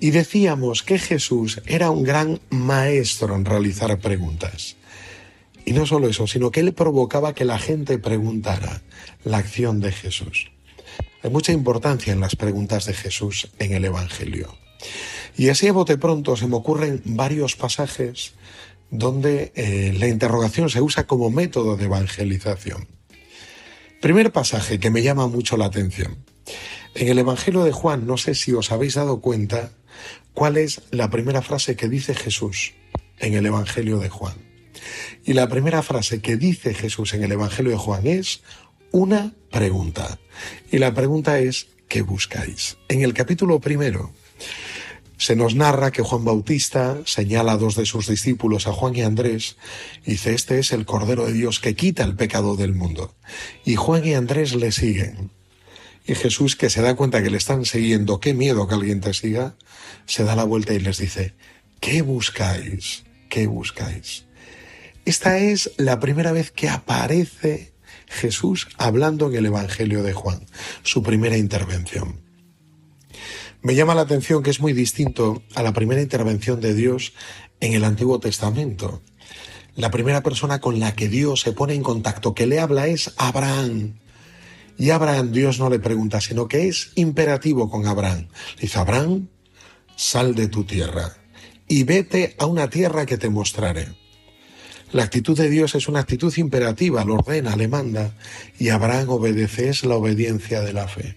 Y 0.00 0.10
decíamos 0.10 0.82
que 0.82 0.98
Jesús 0.98 1.62
era 1.64 1.90
un 1.90 2.02
gran 2.02 2.40
maestro 2.50 3.34
en 3.34 3.46
realizar 3.46 3.98
preguntas. 4.00 4.76
Y 5.64 5.72
no 5.72 5.86
solo 5.86 6.08
eso, 6.08 6.26
sino 6.26 6.50
que 6.50 6.60
él 6.60 6.74
provocaba 6.74 7.32
que 7.32 7.44
la 7.44 7.58
gente 7.58 7.98
preguntara 7.98 8.82
la 9.24 9.38
acción 9.38 9.80
de 9.80 9.92
Jesús. 9.92 10.50
Hay 11.22 11.30
mucha 11.30 11.52
importancia 11.52 12.12
en 12.12 12.20
las 12.20 12.36
preguntas 12.36 12.84
de 12.84 12.94
Jesús 12.94 13.48
en 13.60 13.72
el 13.72 13.84
Evangelio. 13.84 14.54
Y 15.36 15.48
así 15.48 15.68
a 15.68 15.72
bote 15.72 15.96
pronto 15.96 16.36
se 16.36 16.48
me 16.48 16.56
ocurren 16.56 17.02
varios 17.04 17.54
pasajes 17.54 18.34
donde 18.90 19.52
eh, 19.54 19.94
la 19.96 20.08
interrogación 20.08 20.70
se 20.70 20.80
usa 20.80 21.06
como 21.06 21.30
método 21.30 21.76
de 21.76 21.84
evangelización. 21.84 22.95
Primer 24.00 24.30
pasaje 24.30 24.78
que 24.78 24.90
me 24.90 25.02
llama 25.02 25.26
mucho 25.26 25.56
la 25.56 25.66
atención. 25.66 26.16
En 26.94 27.08
el 27.08 27.18
Evangelio 27.18 27.64
de 27.64 27.72
Juan, 27.72 28.06
no 28.06 28.16
sé 28.16 28.34
si 28.34 28.52
os 28.52 28.70
habéis 28.70 28.94
dado 28.94 29.20
cuenta 29.20 29.70
cuál 30.34 30.58
es 30.58 30.82
la 30.90 31.10
primera 31.10 31.42
frase 31.42 31.76
que 31.76 31.88
dice 31.88 32.14
Jesús 32.14 32.74
en 33.18 33.34
el 33.34 33.46
Evangelio 33.46 33.98
de 33.98 34.08
Juan. 34.08 34.34
Y 35.24 35.32
la 35.32 35.48
primera 35.48 35.82
frase 35.82 36.20
que 36.20 36.36
dice 36.36 36.74
Jesús 36.74 37.14
en 37.14 37.24
el 37.24 37.32
Evangelio 37.32 37.72
de 37.72 37.78
Juan 37.78 38.06
es 38.06 38.42
una 38.92 39.32
pregunta. 39.50 40.18
Y 40.70 40.78
la 40.78 40.94
pregunta 40.94 41.38
es, 41.38 41.68
¿qué 41.88 42.02
buscáis? 42.02 42.76
En 42.88 43.02
el 43.02 43.14
capítulo 43.14 43.60
primero 43.60 44.12
se 45.18 45.34
nos 45.34 45.54
narra 45.54 45.90
que 45.90 46.02
Juan 46.02 46.24
Bautista 46.24 46.98
señala 47.06 47.52
a 47.52 47.56
dos 47.56 47.74
de 47.74 47.86
sus 47.86 48.06
discípulos, 48.06 48.66
a 48.66 48.72
Juan 48.72 48.94
y 48.96 49.02
Andrés, 49.02 49.56
y 50.04 50.12
dice, 50.12 50.34
este 50.34 50.58
es 50.58 50.72
el 50.72 50.84
Cordero 50.84 51.26
de 51.26 51.32
Dios 51.32 51.58
que 51.60 51.74
quita 51.74 52.04
el 52.04 52.16
pecado 52.16 52.56
del 52.56 52.74
mundo. 52.74 53.14
Y 53.64 53.76
Juan 53.76 54.04
y 54.04 54.14
Andrés 54.14 54.54
le 54.54 54.72
siguen. 54.72 55.30
Y 56.06 56.14
Jesús, 56.14 56.54
que 56.54 56.70
se 56.70 56.82
da 56.82 56.94
cuenta 56.94 57.22
que 57.22 57.30
le 57.30 57.38
están 57.38 57.64
siguiendo, 57.64 58.20
qué 58.20 58.34
miedo 58.34 58.68
que 58.68 58.74
alguien 58.74 59.00
te 59.00 59.14
siga, 59.14 59.56
se 60.04 60.24
da 60.24 60.36
la 60.36 60.44
vuelta 60.44 60.74
y 60.74 60.80
les 60.80 60.98
dice, 60.98 61.34
¿qué 61.80 62.02
buscáis? 62.02 63.04
¿Qué 63.28 63.46
buscáis? 63.46 64.24
Esta 65.04 65.38
es 65.38 65.72
la 65.78 65.98
primera 65.98 66.32
vez 66.32 66.50
que 66.50 66.68
aparece 66.68 67.72
Jesús 68.06 68.68
hablando 68.76 69.28
en 69.28 69.36
el 69.36 69.46
Evangelio 69.46 70.02
de 70.02 70.12
Juan, 70.12 70.46
su 70.82 71.02
primera 71.02 71.36
intervención. 71.36 72.25
Me 73.66 73.74
llama 73.74 73.96
la 73.96 74.02
atención 74.02 74.44
que 74.44 74.50
es 74.50 74.60
muy 74.60 74.72
distinto 74.74 75.42
a 75.56 75.62
la 75.64 75.72
primera 75.72 76.00
intervención 76.00 76.60
de 76.60 76.72
Dios 76.72 77.14
en 77.58 77.72
el 77.72 77.82
Antiguo 77.82 78.20
Testamento. 78.20 79.02
La 79.74 79.90
primera 79.90 80.22
persona 80.22 80.60
con 80.60 80.78
la 80.78 80.94
que 80.94 81.08
Dios 81.08 81.40
se 81.40 81.50
pone 81.50 81.74
en 81.74 81.82
contacto, 81.82 82.32
que 82.32 82.46
le 82.46 82.60
habla, 82.60 82.86
es 82.86 83.12
Abraham. 83.16 83.98
Y 84.78 84.90
Abraham 84.90 85.32
Dios 85.32 85.58
no 85.58 85.68
le 85.68 85.80
pregunta, 85.80 86.20
sino 86.20 86.46
que 86.46 86.68
es 86.68 86.92
imperativo 86.94 87.68
con 87.68 87.88
Abraham. 87.88 88.28
Le 88.54 88.60
dice, 88.60 88.78
Abraham, 88.78 89.30
sal 89.96 90.36
de 90.36 90.46
tu 90.46 90.62
tierra 90.62 91.16
y 91.66 91.82
vete 91.82 92.36
a 92.38 92.46
una 92.46 92.70
tierra 92.70 93.04
que 93.04 93.18
te 93.18 93.30
mostraré. 93.30 93.88
La 94.92 95.02
actitud 95.02 95.36
de 95.36 95.50
Dios 95.50 95.74
es 95.74 95.88
una 95.88 95.98
actitud 95.98 96.32
imperativa, 96.36 97.04
lo 97.04 97.14
ordena, 97.14 97.56
le 97.56 97.66
manda, 97.66 98.14
y 98.60 98.68
Abraham 98.68 99.08
obedece, 99.08 99.70
es 99.70 99.84
la 99.84 99.96
obediencia 99.96 100.60
de 100.60 100.72
la 100.72 100.86
fe. 100.86 101.16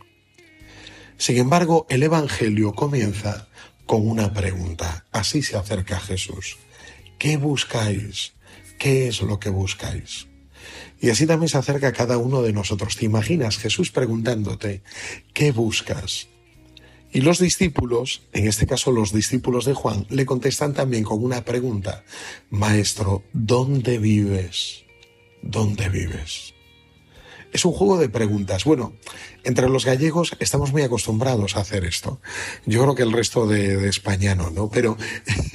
Sin 1.20 1.38
embargo, 1.38 1.86
el 1.90 2.02
Evangelio 2.02 2.74
comienza 2.74 3.50
con 3.86 4.10
una 4.10 4.34
pregunta. 4.34 5.06
Así 5.12 5.44
se 5.44 5.58
acerca 5.58 5.98
a 5.98 6.00
Jesús. 6.00 6.58
¿Qué 7.18 7.36
buscáis? 7.36 8.32
¿Qué 8.80 9.10
es 9.10 9.22
lo 9.22 9.38
que 9.38 9.50
buscáis? 9.50 10.28
Y 11.02 11.10
así 11.10 11.28
también 11.28 11.50
se 11.50 11.58
acerca 11.58 11.90
a 11.90 11.92
cada 11.92 12.18
uno 12.18 12.42
de 12.42 12.54
nosotros. 12.54 12.96
¿Te 12.96 13.04
imaginas 13.04 13.58
Jesús 13.58 13.92
preguntándote, 13.92 14.82
¿qué 15.34 15.52
buscas? 15.52 16.28
Y 17.12 17.20
los 17.20 17.40
discípulos, 17.40 18.22
en 18.32 18.48
este 18.48 18.66
caso 18.66 18.92
los 18.92 19.12
discípulos 19.12 19.66
de 19.66 19.74
Juan, 19.74 20.06
le 20.10 20.26
contestan 20.26 20.74
también 20.74 21.04
con 21.04 21.22
una 21.22 21.44
pregunta. 21.44 22.06
Maestro, 22.50 23.24
¿dónde 23.34 23.98
vives? 23.98 24.86
¿Dónde 25.42 25.90
vives? 25.90 26.54
Es 27.52 27.66
un 27.66 27.74
juego 27.74 27.98
de 27.98 28.10
preguntas. 28.10 28.64
Bueno, 28.64 28.94
entre 29.44 29.70
los 29.70 29.86
gallegos 29.86 30.36
estamos 30.40 30.72
muy 30.72 30.84
acostumbrados 30.84 31.56
a 31.56 31.62
hacer 31.62 31.84
esto. 31.84 32.22
Yo 32.66 32.82
creo 32.82 32.96
que 32.96 33.04
el 33.04 33.12
resto 33.12 33.48
de, 33.48 33.88
España 33.90 34.36
no, 34.36 34.52
¿no? 34.52 34.70
Pero 34.70 34.98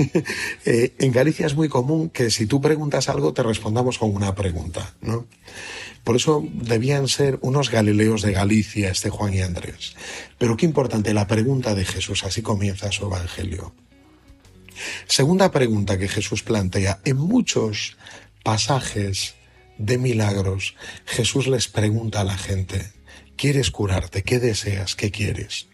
eh, 0.65 0.95
en 0.99 1.13
Galicia 1.13 1.47
es 1.47 1.55
muy 1.55 1.69
común 1.69 2.11
que 2.11 2.31
si 2.31 2.47
tú 2.47 2.61
preguntas 2.61 3.09
algo 3.09 3.33
te 3.33 3.43
respondamos 3.43 3.99
con 3.99 4.15
una 4.15 4.35
pregunta, 4.35 4.95
¿no? 5.01 5.27
Por 6.03 6.17
eso 6.17 6.45
debían 6.53 7.09
ser 7.09 7.39
unos 7.41 7.71
galileos 7.71 8.23
de 8.23 8.33
Galicia, 8.33 8.91
este 8.91 9.09
Juan 9.09 9.33
y 9.33 9.41
Andrés. 9.41 9.95
Pero 10.37 10.57
qué 10.57 10.67
importante 10.67 11.15
la 11.15 11.27
pregunta 11.27 11.75
de 11.75 11.85
Jesús, 11.85 12.25
así 12.25 12.43
comienza 12.43 12.93
su 12.93 13.07
evangelio. 13.07 13.73
Segunda 15.07 15.51
pregunta 15.51 15.99
que 15.99 16.09
Jesús 16.09 16.43
plantea. 16.43 17.01
En 17.05 17.17
muchos 17.17 17.97
pasajes 18.43 19.37
de 19.79 19.99
milagros, 19.99 20.77
Jesús 21.05 21.47
les 21.47 21.69
pregunta 21.69 22.21
a 22.21 22.25
la 22.25 22.37
gente, 22.37 22.93
¿quieres 23.37 23.71
curarte? 23.71 24.23
¿Qué 24.23 24.39
deseas? 24.39 24.95
¿Qué 24.95 25.11
quieres? 25.11 25.67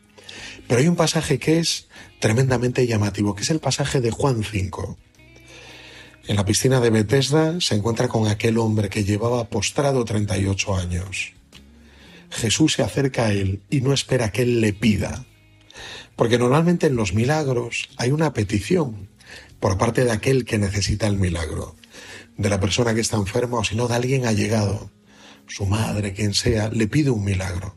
Pero 0.69 0.81
hay 0.81 0.89
un 0.89 0.97
pasaje 0.97 1.39
que 1.39 1.59
es 1.59 1.89
tremendamente 2.21 2.87
llamativo, 2.87 3.35
que 3.35 3.43
es 3.43 3.51
el 3.51 3.61
pasaje 3.61 4.01
de 4.01 4.11
Juan 4.11 4.45
5. 4.45 4.97
En 6.29 6.37
la 6.37 6.45
piscina 6.45 6.81
de 6.81 6.91
Bethesda 6.91 7.61
se 7.61 7.75
encuentra 7.75 8.09
con 8.09 8.29
aquel 8.29 8.59
hombre 8.59 8.89
que 8.89 9.05
llevaba 9.05 9.49
postrado 9.49 10.05
38 10.05 10.77
años. 10.77 11.33
Jesús 12.31 12.75
se 12.75 12.83
acerca 12.83 13.27
a 13.27 13.33
él 13.33 13.63
y 13.71 13.81
no 13.81 13.93
espera 13.93 14.31
que 14.31 14.43
él 14.43 14.61
le 14.61 14.73
pida, 14.73 15.25
porque 16.15 16.39
normalmente 16.39 16.87
en 16.87 16.95
los 16.95 17.15
milagros 17.15 17.89
hay 17.97 18.13
una 18.13 18.33
petición 18.33 19.09
por 19.59 19.77
parte 19.77 20.05
de 20.05 20.13
aquel 20.13 20.45
que 20.45 20.59
necesita 20.59 21.07
el 21.07 21.17
milagro, 21.17 21.75
de 22.37 22.49
la 22.49 22.61
persona 22.61 22.95
que 22.95 23.01
está 23.01 23.17
enferma 23.17 23.59
o 23.59 23.65
si 23.65 23.77
no 23.77 23.89
de 23.89 23.95
alguien 23.95 24.27
allegado, 24.27 24.91
su 25.47 25.67
madre, 25.67 26.13
quien 26.13 26.35
sea, 26.35 26.69
le 26.69 26.87
pide 26.87 27.11
un 27.11 27.25
milagro. 27.25 27.77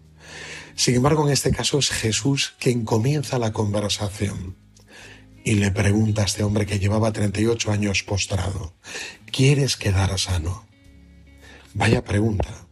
Sin 0.75 0.95
embargo, 0.95 1.25
en 1.25 1.33
este 1.33 1.51
caso 1.51 1.79
es 1.79 1.89
Jesús 1.89 2.55
quien 2.59 2.86
comienza 2.86 3.39
la 3.39 3.53
conversación 3.53 4.57
y 5.43 5.55
le 5.55 5.71
pregunta 5.71 6.21
a 6.21 6.25
este 6.25 6.43
hombre 6.43 6.65
que 6.65 6.79
llevaba 6.79 7.12
38 7.12 7.71
años 7.71 8.03
postrado, 8.03 8.75
¿quieres 9.31 9.75
quedar 9.75 10.17
sano? 10.17 10.65
Vaya 11.73 12.03
pregunta. 12.03 12.67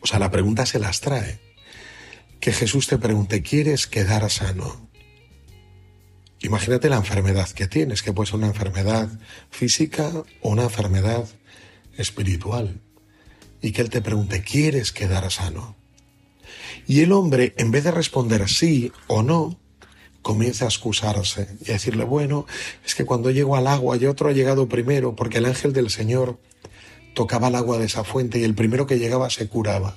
O 0.00 0.06
sea, 0.06 0.18
la 0.18 0.30
pregunta 0.30 0.66
se 0.66 0.78
las 0.78 1.00
trae. 1.00 1.38
Que 2.40 2.52
Jesús 2.52 2.86
te 2.86 2.96
pregunte, 2.96 3.42
¿quieres 3.42 3.86
quedar 3.86 4.28
sano? 4.30 4.89
Imagínate 6.42 6.88
la 6.88 6.96
enfermedad 6.96 7.48
que 7.50 7.66
tienes, 7.66 8.02
que 8.02 8.12
puede 8.12 8.28
ser 8.28 8.36
una 8.36 8.46
enfermedad 8.46 9.08
física 9.50 10.10
o 10.40 10.48
una 10.48 10.64
enfermedad 10.64 11.28
espiritual. 11.96 12.80
Y 13.60 13.72
que 13.72 13.82
Él 13.82 13.90
te 13.90 14.00
pregunte, 14.00 14.42
¿quieres 14.42 14.92
quedar 14.92 15.30
sano? 15.30 15.76
Y 16.86 17.00
el 17.00 17.12
hombre, 17.12 17.54
en 17.58 17.70
vez 17.70 17.84
de 17.84 17.90
responder 17.90 18.48
sí 18.48 18.90
o 19.06 19.22
no, 19.22 19.60
comienza 20.22 20.64
a 20.64 20.68
excusarse 20.68 21.48
y 21.64 21.70
a 21.70 21.74
decirle, 21.74 22.04
bueno, 22.04 22.46
es 22.84 22.94
que 22.94 23.04
cuando 23.04 23.30
llego 23.30 23.56
al 23.56 23.66
agua 23.66 23.96
y 23.96 24.06
otro 24.06 24.28
ha 24.28 24.32
llegado 24.32 24.68
primero 24.68 25.14
porque 25.16 25.38
el 25.38 25.46
ángel 25.46 25.72
del 25.72 25.90
Señor 25.90 26.40
tocaba 27.14 27.48
el 27.48 27.54
agua 27.54 27.78
de 27.78 27.86
esa 27.86 28.04
fuente 28.04 28.38
y 28.38 28.44
el 28.44 28.54
primero 28.54 28.86
que 28.86 28.98
llegaba 28.98 29.28
se 29.30 29.48
curaba. 29.48 29.96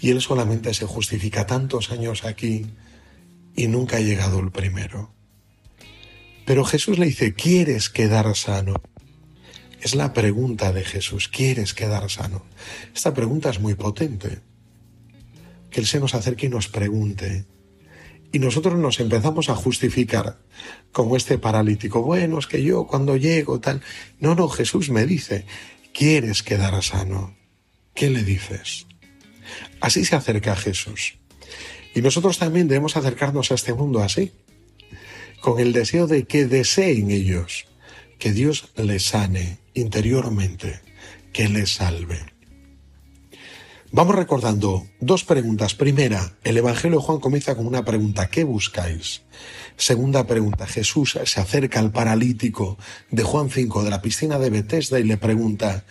Y 0.00 0.10
él 0.10 0.20
solamente 0.20 0.74
se 0.74 0.86
justifica 0.86 1.46
tantos 1.46 1.90
años 1.90 2.24
aquí 2.24 2.66
y 3.54 3.66
nunca 3.66 3.96
ha 3.96 4.00
llegado 4.00 4.38
el 4.40 4.50
primero. 4.50 5.17
Pero 6.48 6.64
Jesús 6.64 6.98
le 6.98 7.04
dice, 7.04 7.34
¿quieres 7.34 7.90
quedar 7.90 8.34
sano? 8.34 8.80
Es 9.82 9.94
la 9.94 10.14
pregunta 10.14 10.72
de 10.72 10.82
Jesús, 10.82 11.28
¿quieres 11.28 11.74
quedar 11.74 12.10
sano? 12.10 12.46
Esta 12.94 13.12
pregunta 13.12 13.50
es 13.50 13.60
muy 13.60 13.74
potente. 13.74 14.40
Que 15.70 15.80
Él 15.80 15.86
se 15.86 16.00
nos 16.00 16.14
acerque 16.14 16.46
y 16.46 16.48
nos 16.48 16.68
pregunte, 16.68 17.44
y 18.32 18.38
nosotros 18.38 18.78
nos 18.78 18.98
empezamos 18.98 19.50
a 19.50 19.56
justificar 19.56 20.38
como 20.90 21.16
este 21.16 21.36
paralítico. 21.36 22.00
Bueno, 22.02 22.38
es 22.38 22.46
que 22.46 22.62
yo 22.62 22.86
cuando 22.86 23.18
llego 23.18 23.60
tal... 23.60 23.82
No, 24.18 24.34
no, 24.34 24.48
Jesús 24.48 24.88
me 24.88 25.04
dice, 25.04 25.44
¿quieres 25.92 26.42
quedar 26.42 26.82
sano? 26.82 27.36
¿Qué 27.94 28.08
le 28.08 28.24
dices? 28.24 28.86
Así 29.82 30.06
se 30.06 30.16
acerca 30.16 30.52
a 30.52 30.56
Jesús. 30.56 31.18
Y 31.94 32.00
nosotros 32.00 32.38
también 32.38 32.68
debemos 32.68 32.96
acercarnos 32.96 33.52
a 33.52 33.54
este 33.54 33.74
mundo 33.74 34.00
así, 34.00 34.32
con 35.40 35.60
el 35.60 35.72
deseo 35.72 36.06
de 36.06 36.24
que 36.24 36.46
deseen 36.46 37.10
ellos 37.10 37.66
que 38.18 38.32
Dios 38.32 38.70
les 38.76 39.04
sane 39.04 39.58
interiormente, 39.74 40.80
que 41.32 41.48
les 41.48 41.74
salve. 41.74 42.18
Vamos 43.90 44.16
recordando 44.16 44.86
dos 45.00 45.24
preguntas. 45.24 45.74
Primera, 45.74 46.34
el 46.44 46.58
Evangelio 46.58 46.98
de 46.98 47.04
Juan 47.04 47.20
comienza 47.20 47.56
con 47.56 47.66
una 47.66 47.86
pregunta, 47.86 48.28
¿qué 48.28 48.44
buscáis? 48.44 49.22
Segunda 49.76 50.26
pregunta, 50.26 50.66
Jesús 50.66 51.18
se 51.24 51.40
acerca 51.40 51.78
al 51.78 51.90
paralítico 51.90 52.76
de 53.10 53.22
Juan 53.22 53.48
5 53.48 53.84
de 53.84 53.90
la 53.90 54.02
piscina 54.02 54.38
de 54.38 54.50
Bethesda 54.50 54.98
y 54.98 55.04
le 55.04 55.16
pregunta, 55.16 55.86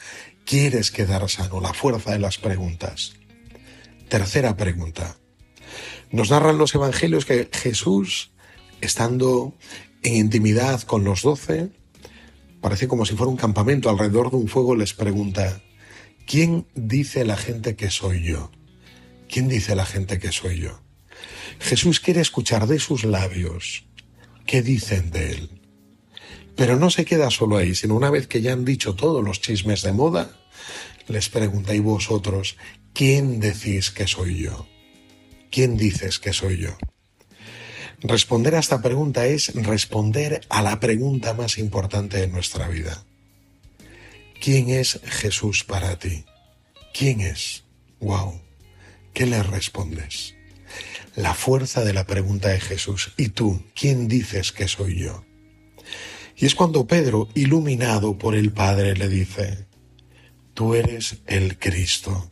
¿quieres 0.45 0.91
quedar 0.91 1.27
sano? 1.27 1.59
La 1.59 1.73
fuerza 1.73 2.11
de 2.11 2.19
las 2.19 2.37
preguntas. 2.37 3.13
Tercera 4.09 4.55
pregunta. 4.55 5.17
Nos 6.11 6.29
narran 6.29 6.59
los 6.59 6.75
evangelios 6.75 7.25
que 7.25 7.49
Jesús, 7.51 8.31
estando 8.81 9.55
en 10.03 10.15
intimidad 10.15 10.81
con 10.81 11.03
los 11.03 11.23
doce, 11.23 11.71
parece 12.61 12.87
como 12.87 13.05
si 13.05 13.15
fuera 13.15 13.31
un 13.31 13.37
campamento 13.37 13.89
alrededor 13.89 14.31
de 14.31 14.37
un 14.37 14.47
fuego, 14.47 14.75
les 14.75 14.93
pregunta, 14.93 15.61
¿quién 16.25 16.67
dice 16.75 17.25
la 17.25 17.37
gente 17.37 17.75
que 17.75 17.89
soy 17.89 18.23
yo? 18.23 18.51
¿Quién 19.29 19.47
dice 19.47 19.75
la 19.75 19.85
gente 19.85 20.19
que 20.19 20.31
soy 20.31 20.61
yo? 20.61 20.81
Jesús 21.59 21.99
quiere 21.99 22.21
escuchar 22.21 22.67
de 22.67 22.79
sus 22.79 23.03
labios 23.03 23.85
qué 24.45 24.61
dicen 24.61 25.11
de 25.11 25.31
él. 25.31 25.61
Pero 26.55 26.77
no 26.77 26.89
se 26.89 27.05
queda 27.05 27.29
solo 27.29 27.57
ahí, 27.57 27.75
sino 27.75 27.95
una 27.95 28.09
vez 28.09 28.27
que 28.27 28.41
ya 28.41 28.53
han 28.53 28.65
dicho 28.65 28.95
todos 28.95 29.23
los 29.23 29.41
chismes 29.41 29.83
de 29.83 29.93
moda, 29.93 30.39
les 31.07 31.29
pregunta, 31.29 31.75
¿y 31.75 31.79
vosotros 31.79 32.57
quién 32.93 33.39
decís 33.39 33.91
que 33.91 34.07
soy 34.07 34.43
yo? 34.43 34.67
¿Quién 35.51 35.77
dices 35.77 36.19
que 36.19 36.33
soy 36.33 36.57
yo? 36.57 36.77
Responder 38.01 38.53
a 38.53 38.59
esta 38.59 38.81
pregunta 38.81 39.25
es 39.25 39.53
responder 39.55 40.41
a 40.49 40.61
la 40.61 40.79
pregunta 40.79 41.33
más 41.33 41.57
importante 41.57 42.17
de 42.17 42.27
nuestra 42.27 42.67
vida. 42.67 43.03
¿Quién 44.39 44.69
es 44.69 44.99
Jesús 45.03 45.63
para 45.63 45.97
ti? 45.97 46.23
¿Quién 46.93 47.21
es? 47.21 47.63
¡Wow! 47.99 48.39
¿Qué 49.13 49.25
le 49.25 49.41
respondes? 49.41 50.35
La 51.15 51.33
fuerza 51.33 51.83
de 51.83 51.93
la 51.93 52.05
pregunta 52.05 52.49
de 52.49 52.59
Jesús. 52.59 53.13
¿Y 53.17 53.29
tú? 53.29 53.63
¿Quién 53.73 54.07
dices 54.07 54.51
que 54.51 54.67
soy 54.67 54.99
yo? 54.99 55.25
Y 56.35 56.45
es 56.45 56.53
cuando 56.53 56.85
Pedro, 56.85 57.27
iluminado 57.33 58.19
por 58.19 58.35
el 58.35 58.53
Padre, 58.53 58.95
le 58.95 59.09
dice, 59.09 59.65
Tú 60.53 60.75
eres 60.75 61.17
el 61.25 61.57
Cristo, 61.57 62.31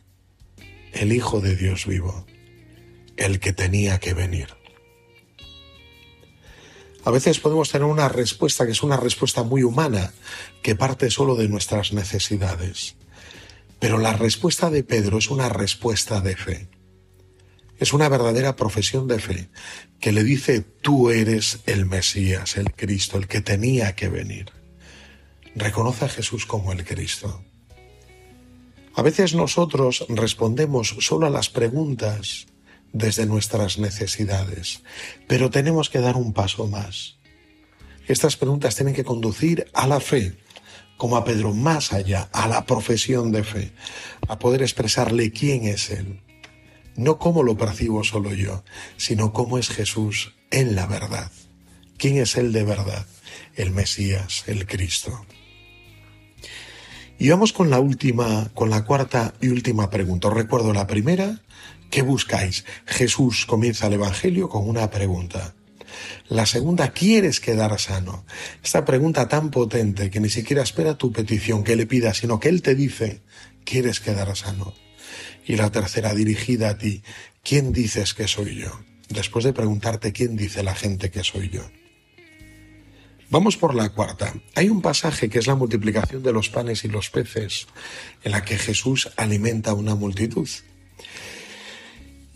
el 0.92 1.12
Hijo 1.12 1.40
de 1.40 1.56
Dios 1.56 1.86
vivo, 1.86 2.24
el 3.16 3.40
que 3.40 3.52
tenía 3.52 3.98
que 3.98 4.14
venir. 4.14 4.55
A 7.06 7.12
veces 7.12 7.38
podemos 7.38 7.70
tener 7.70 7.86
una 7.86 8.08
respuesta 8.08 8.66
que 8.66 8.72
es 8.72 8.82
una 8.82 8.96
respuesta 8.96 9.44
muy 9.44 9.62
humana, 9.62 10.12
que 10.60 10.74
parte 10.74 11.08
solo 11.08 11.36
de 11.36 11.46
nuestras 11.46 11.92
necesidades. 11.92 12.96
Pero 13.78 13.98
la 13.98 14.12
respuesta 14.14 14.70
de 14.70 14.82
Pedro 14.82 15.18
es 15.18 15.30
una 15.30 15.48
respuesta 15.48 16.20
de 16.20 16.34
fe. 16.34 16.68
Es 17.78 17.92
una 17.92 18.08
verdadera 18.08 18.56
profesión 18.56 19.06
de 19.06 19.20
fe 19.20 19.48
que 20.00 20.10
le 20.10 20.24
dice, 20.24 20.62
tú 20.62 21.10
eres 21.10 21.60
el 21.66 21.86
Mesías, 21.86 22.56
el 22.56 22.72
Cristo, 22.72 23.18
el 23.18 23.28
que 23.28 23.40
tenía 23.40 23.94
que 23.94 24.08
venir. 24.08 24.46
Reconoce 25.54 26.06
a 26.06 26.08
Jesús 26.08 26.44
como 26.44 26.72
el 26.72 26.84
Cristo. 26.84 27.40
A 28.96 29.02
veces 29.02 29.32
nosotros 29.32 30.04
respondemos 30.08 30.96
solo 30.98 31.28
a 31.28 31.30
las 31.30 31.50
preguntas 31.50 32.48
desde 32.96 33.26
nuestras 33.26 33.78
necesidades, 33.78 34.82
pero 35.26 35.50
tenemos 35.50 35.90
que 35.90 36.00
dar 36.00 36.16
un 36.16 36.32
paso 36.32 36.66
más. 36.66 37.18
Estas 38.08 38.36
preguntas 38.36 38.74
tienen 38.74 38.94
que 38.94 39.04
conducir 39.04 39.66
a 39.74 39.86
la 39.86 40.00
fe, 40.00 40.38
como 40.96 41.16
a 41.16 41.24
Pedro, 41.24 41.52
más 41.52 41.92
allá, 41.92 42.30
a 42.32 42.48
la 42.48 42.64
profesión 42.64 43.32
de 43.32 43.44
fe, 43.44 43.72
a 44.28 44.38
poder 44.38 44.62
expresarle 44.62 45.30
quién 45.30 45.64
es 45.64 45.90
Él. 45.90 46.22
No 46.96 47.18
cómo 47.18 47.42
lo 47.42 47.58
percibo 47.58 48.02
solo 48.02 48.32
yo, 48.32 48.64
sino 48.96 49.34
cómo 49.34 49.58
es 49.58 49.68
Jesús 49.68 50.32
en 50.50 50.74
la 50.74 50.86
verdad. 50.86 51.30
¿Quién 51.98 52.16
es 52.16 52.36
Él 52.36 52.52
de 52.52 52.64
verdad? 52.64 53.06
El 53.54 53.72
Mesías, 53.72 54.44
el 54.46 54.66
Cristo. 54.66 55.26
Y 57.18 57.28
vamos 57.28 57.52
con 57.52 57.68
la 57.68 57.80
última, 57.80 58.50
con 58.54 58.70
la 58.70 58.84
cuarta 58.84 59.34
y 59.40 59.48
última 59.48 59.90
pregunta. 59.90 60.28
Os 60.28 60.34
recuerdo 60.34 60.72
la 60.72 60.86
primera, 60.86 61.42
¿Qué 61.90 62.02
buscáis? 62.02 62.64
Jesús 62.86 63.46
comienza 63.46 63.86
el 63.86 63.94
Evangelio 63.94 64.48
con 64.48 64.68
una 64.68 64.90
pregunta. 64.90 65.54
La 66.28 66.46
segunda, 66.46 66.90
¿quieres 66.90 67.40
quedar 67.40 67.78
sano? 67.78 68.24
Esta 68.62 68.84
pregunta 68.84 69.28
tan 69.28 69.50
potente 69.50 70.10
que 70.10 70.20
ni 70.20 70.28
siquiera 70.28 70.62
espera 70.62 70.98
tu 70.98 71.12
petición 71.12 71.64
que 71.64 71.76
le 71.76 71.86
pidas, 71.86 72.18
sino 72.18 72.40
que 72.40 72.48
Él 72.48 72.62
te 72.62 72.74
dice, 72.74 73.22
¿quieres 73.64 74.00
quedar 74.00 74.36
sano? 74.36 74.74
Y 75.46 75.56
la 75.56 75.70
tercera, 75.70 76.14
dirigida 76.14 76.70
a 76.70 76.78
ti, 76.78 77.02
¿quién 77.42 77.72
dices 77.72 78.14
que 78.14 78.26
soy 78.26 78.56
yo? 78.56 78.80
Después 79.08 79.44
de 79.44 79.52
preguntarte 79.52 80.12
quién 80.12 80.36
dice 80.36 80.64
la 80.64 80.74
gente 80.74 81.10
que 81.10 81.22
soy 81.22 81.48
yo. 81.50 81.62
Vamos 83.30 83.56
por 83.56 83.74
la 83.74 83.88
cuarta. 83.90 84.34
Hay 84.54 84.68
un 84.68 84.82
pasaje 84.82 85.28
que 85.28 85.38
es 85.38 85.46
la 85.46 85.54
multiplicación 85.54 86.22
de 86.22 86.32
los 86.32 86.48
panes 86.48 86.84
y 86.84 86.88
los 86.88 87.10
peces, 87.10 87.66
en 88.22 88.32
la 88.32 88.44
que 88.44 88.58
Jesús 88.58 89.10
alimenta 89.16 89.70
a 89.70 89.74
una 89.74 89.94
multitud 89.94 90.48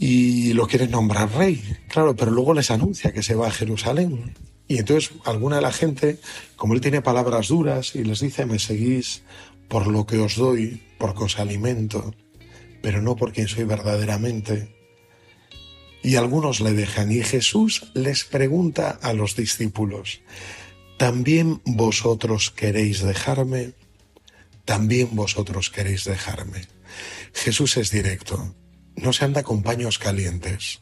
y 0.02 0.54
lo 0.54 0.66
quiere 0.66 0.88
nombrar 0.88 1.30
rey, 1.34 1.62
claro, 1.88 2.16
pero 2.16 2.30
luego 2.30 2.54
les 2.54 2.70
anuncia 2.70 3.12
que 3.12 3.22
se 3.22 3.34
va 3.34 3.48
a 3.48 3.52
Jerusalén. 3.52 4.34
Y 4.66 4.78
entonces 4.78 5.10
alguna 5.26 5.56
de 5.56 5.62
la 5.62 5.72
gente, 5.72 6.18
como 6.56 6.72
él 6.72 6.80
tiene 6.80 7.02
palabras 7.02 7.48
duras 7.48 7.94
y 7.94 8.02
les 8.02 8.20
dice, 8.20 8.46
me 8.46 8.58
seguís 8.58 9.22
por 9.68 9.86
lo 9.88 10.06
que 10.06 10.16
os 10.16 10.36
doy, 10.36 10.82
porque 10.98 11.24
os 11.24 11.38
alimento, 11.38 12.14
pero 12.80 13.02
no 13.02 13.14
por 13.14 13.34
quien 13.34 13.46
soy 13.46 13.64
verdaderamente. 13.64 14.74
Y 16.02 16.16
algunos 16.16 16.62
le 16.62 16.72
dejan 16.72 17.12
y 17.12 17.22
Jesús 17.22 17.90
les 17.92 18.24
pregunta 18.24 18.98
a 19.02 19.12
los 19.12 19.36
discípulos, 19.36 20.22
¿también 20.96 21.60
vosotros 21.66 22.50
queréis 22.50 23.02
dejarme? 23.02 23.74
¿También 24.64 25.10
vosotros 25.12 25.68
queréis 25.68 26.04
dejarme? 26.04 26.62
Jesús 27.34 27.76
es 27.76 27.90
directo 27.90 28.54
no 28.96 29.12
se 29.12 29.24
anda 29.24 29.42
con 29.42 29.62
paños 29.62 29.98
calientes. 29.98 30.80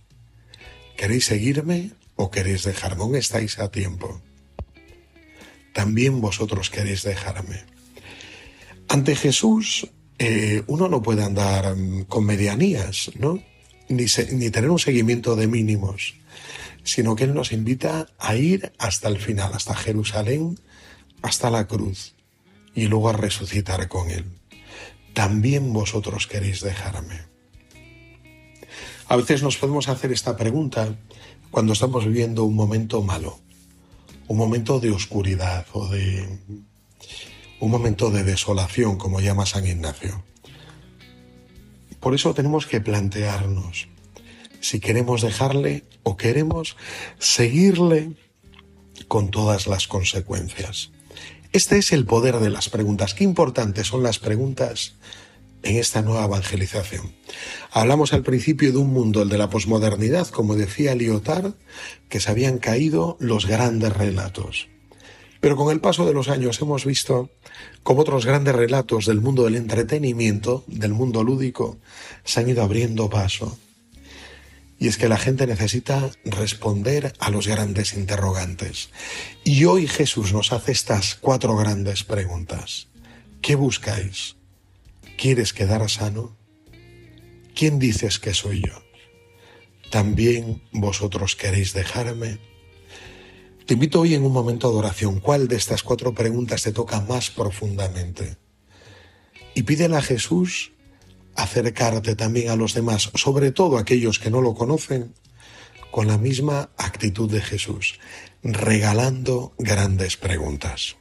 ¿Queréis 0.97 1.27
seguirme 1.27 1.93
o 2.17 2.31
queréis 2.31 2.65
dejarme? 2.65 3.19
Estáis 3.19 3.59
a 3.59 3.71
tiempo. 3.71 4.21
También 5.73 6.21
vosotros 6.21 6.71
queréis 6.71 7.05
dejarme. 7.05 7.65
Ante 8.89 9.15
Jesús, 9.15 9.89
eh, 10.19 10.63
uno 10.67 10.89
no 10.89 11.03
puede 11.03 11.23
andar 11.23 11.77
mm, 11.77 12.05
con 12.05 12.25
medianías, 12.25 13.13
¿no? 13.19 13.43
Ni, 13.89 14.07
ni 14.33 14.51
tener 14.51 14.71
un 14.71 14.79
seguimiento 14.79 15.37
de 15.37 15.47
mínimos, 15.47 16.17
sino 16.83 17.15
que 17.15 17.25
Él 17.25 17.35
nos 17.35 17.53
invita 17.53 18.09
a 18.19 18.35
ir 18.35 18.73
hasta 18.79 19.09
el 19.09 19.19
final, 19.19 19.53
hasta 19.55 19.75
Jerusalén, 19.75 20.59
hasta 21.23 21.51
la 21.51 21.67
cruz, 21.67 22.15
y 22.75 22.87
luego 22.89 23.11
a 23.11 23.13
resucitar 23.13 23.87
con 23.89 24.11
Él. 24.11 24.25
También 25.15 25.73
vosotros 25.73 26.27
queréis 26.27 26.61
dejarme. 26.61 27.28
A 29.09 29.17
veces 29.17 29.43
nos 29.43 29.57
podemos 29.57 29.89
hacer 29.89 30.13
esta 30.13 30.37
pregunta 30.37 30.95
cuando 31.51 31.73
estamos 31.73 32.05
viviendo 32.05 32.45
un 32.45 32.55
momento 32.55 33.03
malo, 33.03 33.41
un 34.27 34.37
momento 34.37 34.81
de 34.81 34.91
oscuridad 34.91 35.67
o 35.73 35.89
de 35.89 36.39
un 37.61 37.71
momento 37.71 38.11
de 38.11 38.23
desolación, 38.23 38.99
como 38.99 39.21
llama 39.21 39.47
San 39.47 39.67
Ignacio. 39.67 40.23
Por 42.01 42.15
eso 42.15 42.35
tenemos 42.35 42.67
que 42.67 42.83
plantearnos 42.83 43.89
si 44.61 44.79
queremos 44.79 45.23
dejarle 45.23 45.85
o 46.03 46.19
queremos 46.19 46.77
seguirle 47.19 48.13
con 49.09 49.31
todas 49.31 49.67
las 49.67 49.89
consecuencias. 49.89 50.91
Este 51.53 51.79
es 51.79 51.93
el 51.93 52.05
poder 52.05 52.41
de 52.41 52.51
las 52.51 52.69
preguntas. 52.69 53.15
Qué 53.15 53.25
importantes 53.25 53.87
son 53.87 54.03
las 54.03 54.19
preguntas 54.19 54.97
en 55.63 55.77
esta 55.77 56.03
nueva 56.03 56.25
evangelización. 56.25 57.15
Hablamos 57.71 58.13
al 58.13 58.23
principio 58.23 58.73
de 58.73 58.79
un 58.79 58.93
mundo, 58.93 59.23
el 59.23 59.29
de 59.29 59.39
la 59.39 59.51
posmodernidad, 59.51 60.29
como 60.29 60.57
decía 60.57 60.95
Lyotard, 60.95 61.55
que 62.09 62.21
se 62.21 62.31
habían 62.31 62.59
caído 62.59 63.17
los 63.21 63.47
grandes 63.47 63.93
relatos. 63.93 64.69
Pero 65.41 65.57
con 65.57 65.71
el 65.73 65.81
paso 65.81 66.05
de 66.05 66.15
los 66.15 66.29
años 66.29 66.61
hemos 66.61 66.85
visto 66.85 67.31
cómo 67.83 68.01
otros 68.01 68.27
grandes 68.27 68.55
relatos 68.55 69.07
del 69.07 69.21
mundo 69.21 69.45
del 69.45 69.57
entretenimiento, 69.57 70.65
del 70.67 70.93
mundo 70.93 71.23
lúdico, 71.23 71.79
se 72.25 72.41
han 72.41 72.49
ido 72.49 72.63
abriendo 72.63 73.09
paso. 73.09 73.59
Y 74.81 74.87
es 74.87 74.97
que 74.97 75.09
la 75.09 75.17
gente 75.17 75.47
necesita 75.47 76.11
responder 76.25 77.13
a 77.19 77.31
los 77.31 77.49
grandes 77.49 77.95
interrogantes. 77.95 78.91
Y 79.45 79.65
hoy 79.65 79.89
Jesús 79.89 80.33
nos 80.33 80.53
hace 80.53 80.73
estas 80.73 81.17
cuatro 81.17 81.57
grandes 81.57 82.05
preguntas. 82.05 82.89
¿Qué 83.41 83.57
buscáis? 83.57 84.38
¿Quieres 85.19 85.53
quedar 85.53 85.91
sano? 85.91 86.37
¿Quién 87.53 87.81
dices 87.81 88.21
que 88.21 88.35
soy 88.35 88.63
yo? 88.63 88.85
¿También 89.91 90.63
vosotros 90.71 91.35
queréis 91.35 91.73
dejarme? 91.73 92.39
Te 93.67 93.75
invito 93.75 93.99
hoy 94.01 94.15
en 94.15 94.23
un 94.23 94.31
momento 94.31 94.71
de 94.71 94.79
oración. 94.79 95.19
¿Cuál 95.19 95.49
de 95.49 95.57
estas 95.57 95.83
cuatro 95.83 96.15
preguntas 96.15 96.63
te 96.63 96.71
toca 96.71 97.01
más 97.01 97.33
profundamente? 97.33 98.37
Y 99.57 99.65
pídele 99.65 99.97
a 99.97 100.03
Jesús 100.03 100.71
acercarte 101.35 102.15
también 102.15 102.51
a 102.51 102.57
los 102.57 102.75
demás, 102.75 103.11
sobre 103.17 103.51
todo 103.51 103.77
a 103.77 103.81
aquellos 103.81 104.21
que 104.21 104.31
no 104.31 104.41
lo 104.41 104.55
conocen, 104.55 105.15
con 105.91 106.07
la 106.07 106.17
misma 106.17 106.71
actitud 106.77 107.29
de 107.29 107.41
Jesús, 107.41 107.99
regalando 108.45 109.53
grandes 109.59 110.17
preguntas. 110.17 110.95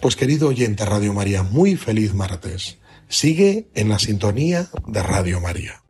Pues 0.00 0.14
querido 0.14 0.46
oyente 0.46 0.84
Radio 0.84 1.12
María, 1.12 1.42
muy 1.42 1.74
feliz 1.74 2.14
martes. 2.14 2.78
Sigue 3.12 3.68
en 3.74 3.90
la 3.90 3.98
sintonía 3.98 4.70
de 4.86 5.02
Radio 5.02 5.38
María. 5.38 5.82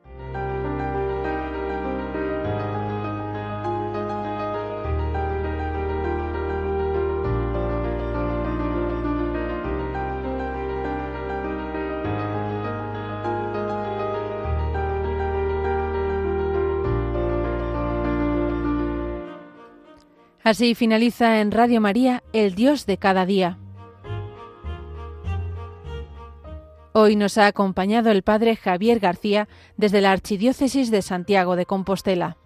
Así 20.42 20.74
finaliza 20.74 21.40
en 21.40 21.52
Radio 21.52 21.80
María 21.80 22.24
El 22.32 22.56
Dios 22.56 22.84
de 22.84 22.98
cada 22.98 23.24
día. 23.26 23.58
Hoy 26.94 27.16
nos 27.16 27.38
ha 27.38 27.46
acompañado 27.46 28.10
el 28.10 28.22
Padre 28.22 28.54
Javier 28.54 29.00
García 29.00 29.48
desde 29.78 30.02
la 30.02 30.12
Archidiócesis 30.12 30.90
de 30.90 31.00
Santiago 31.00 31.56
de 31.56 31.64
Compostela. 31.64 32.36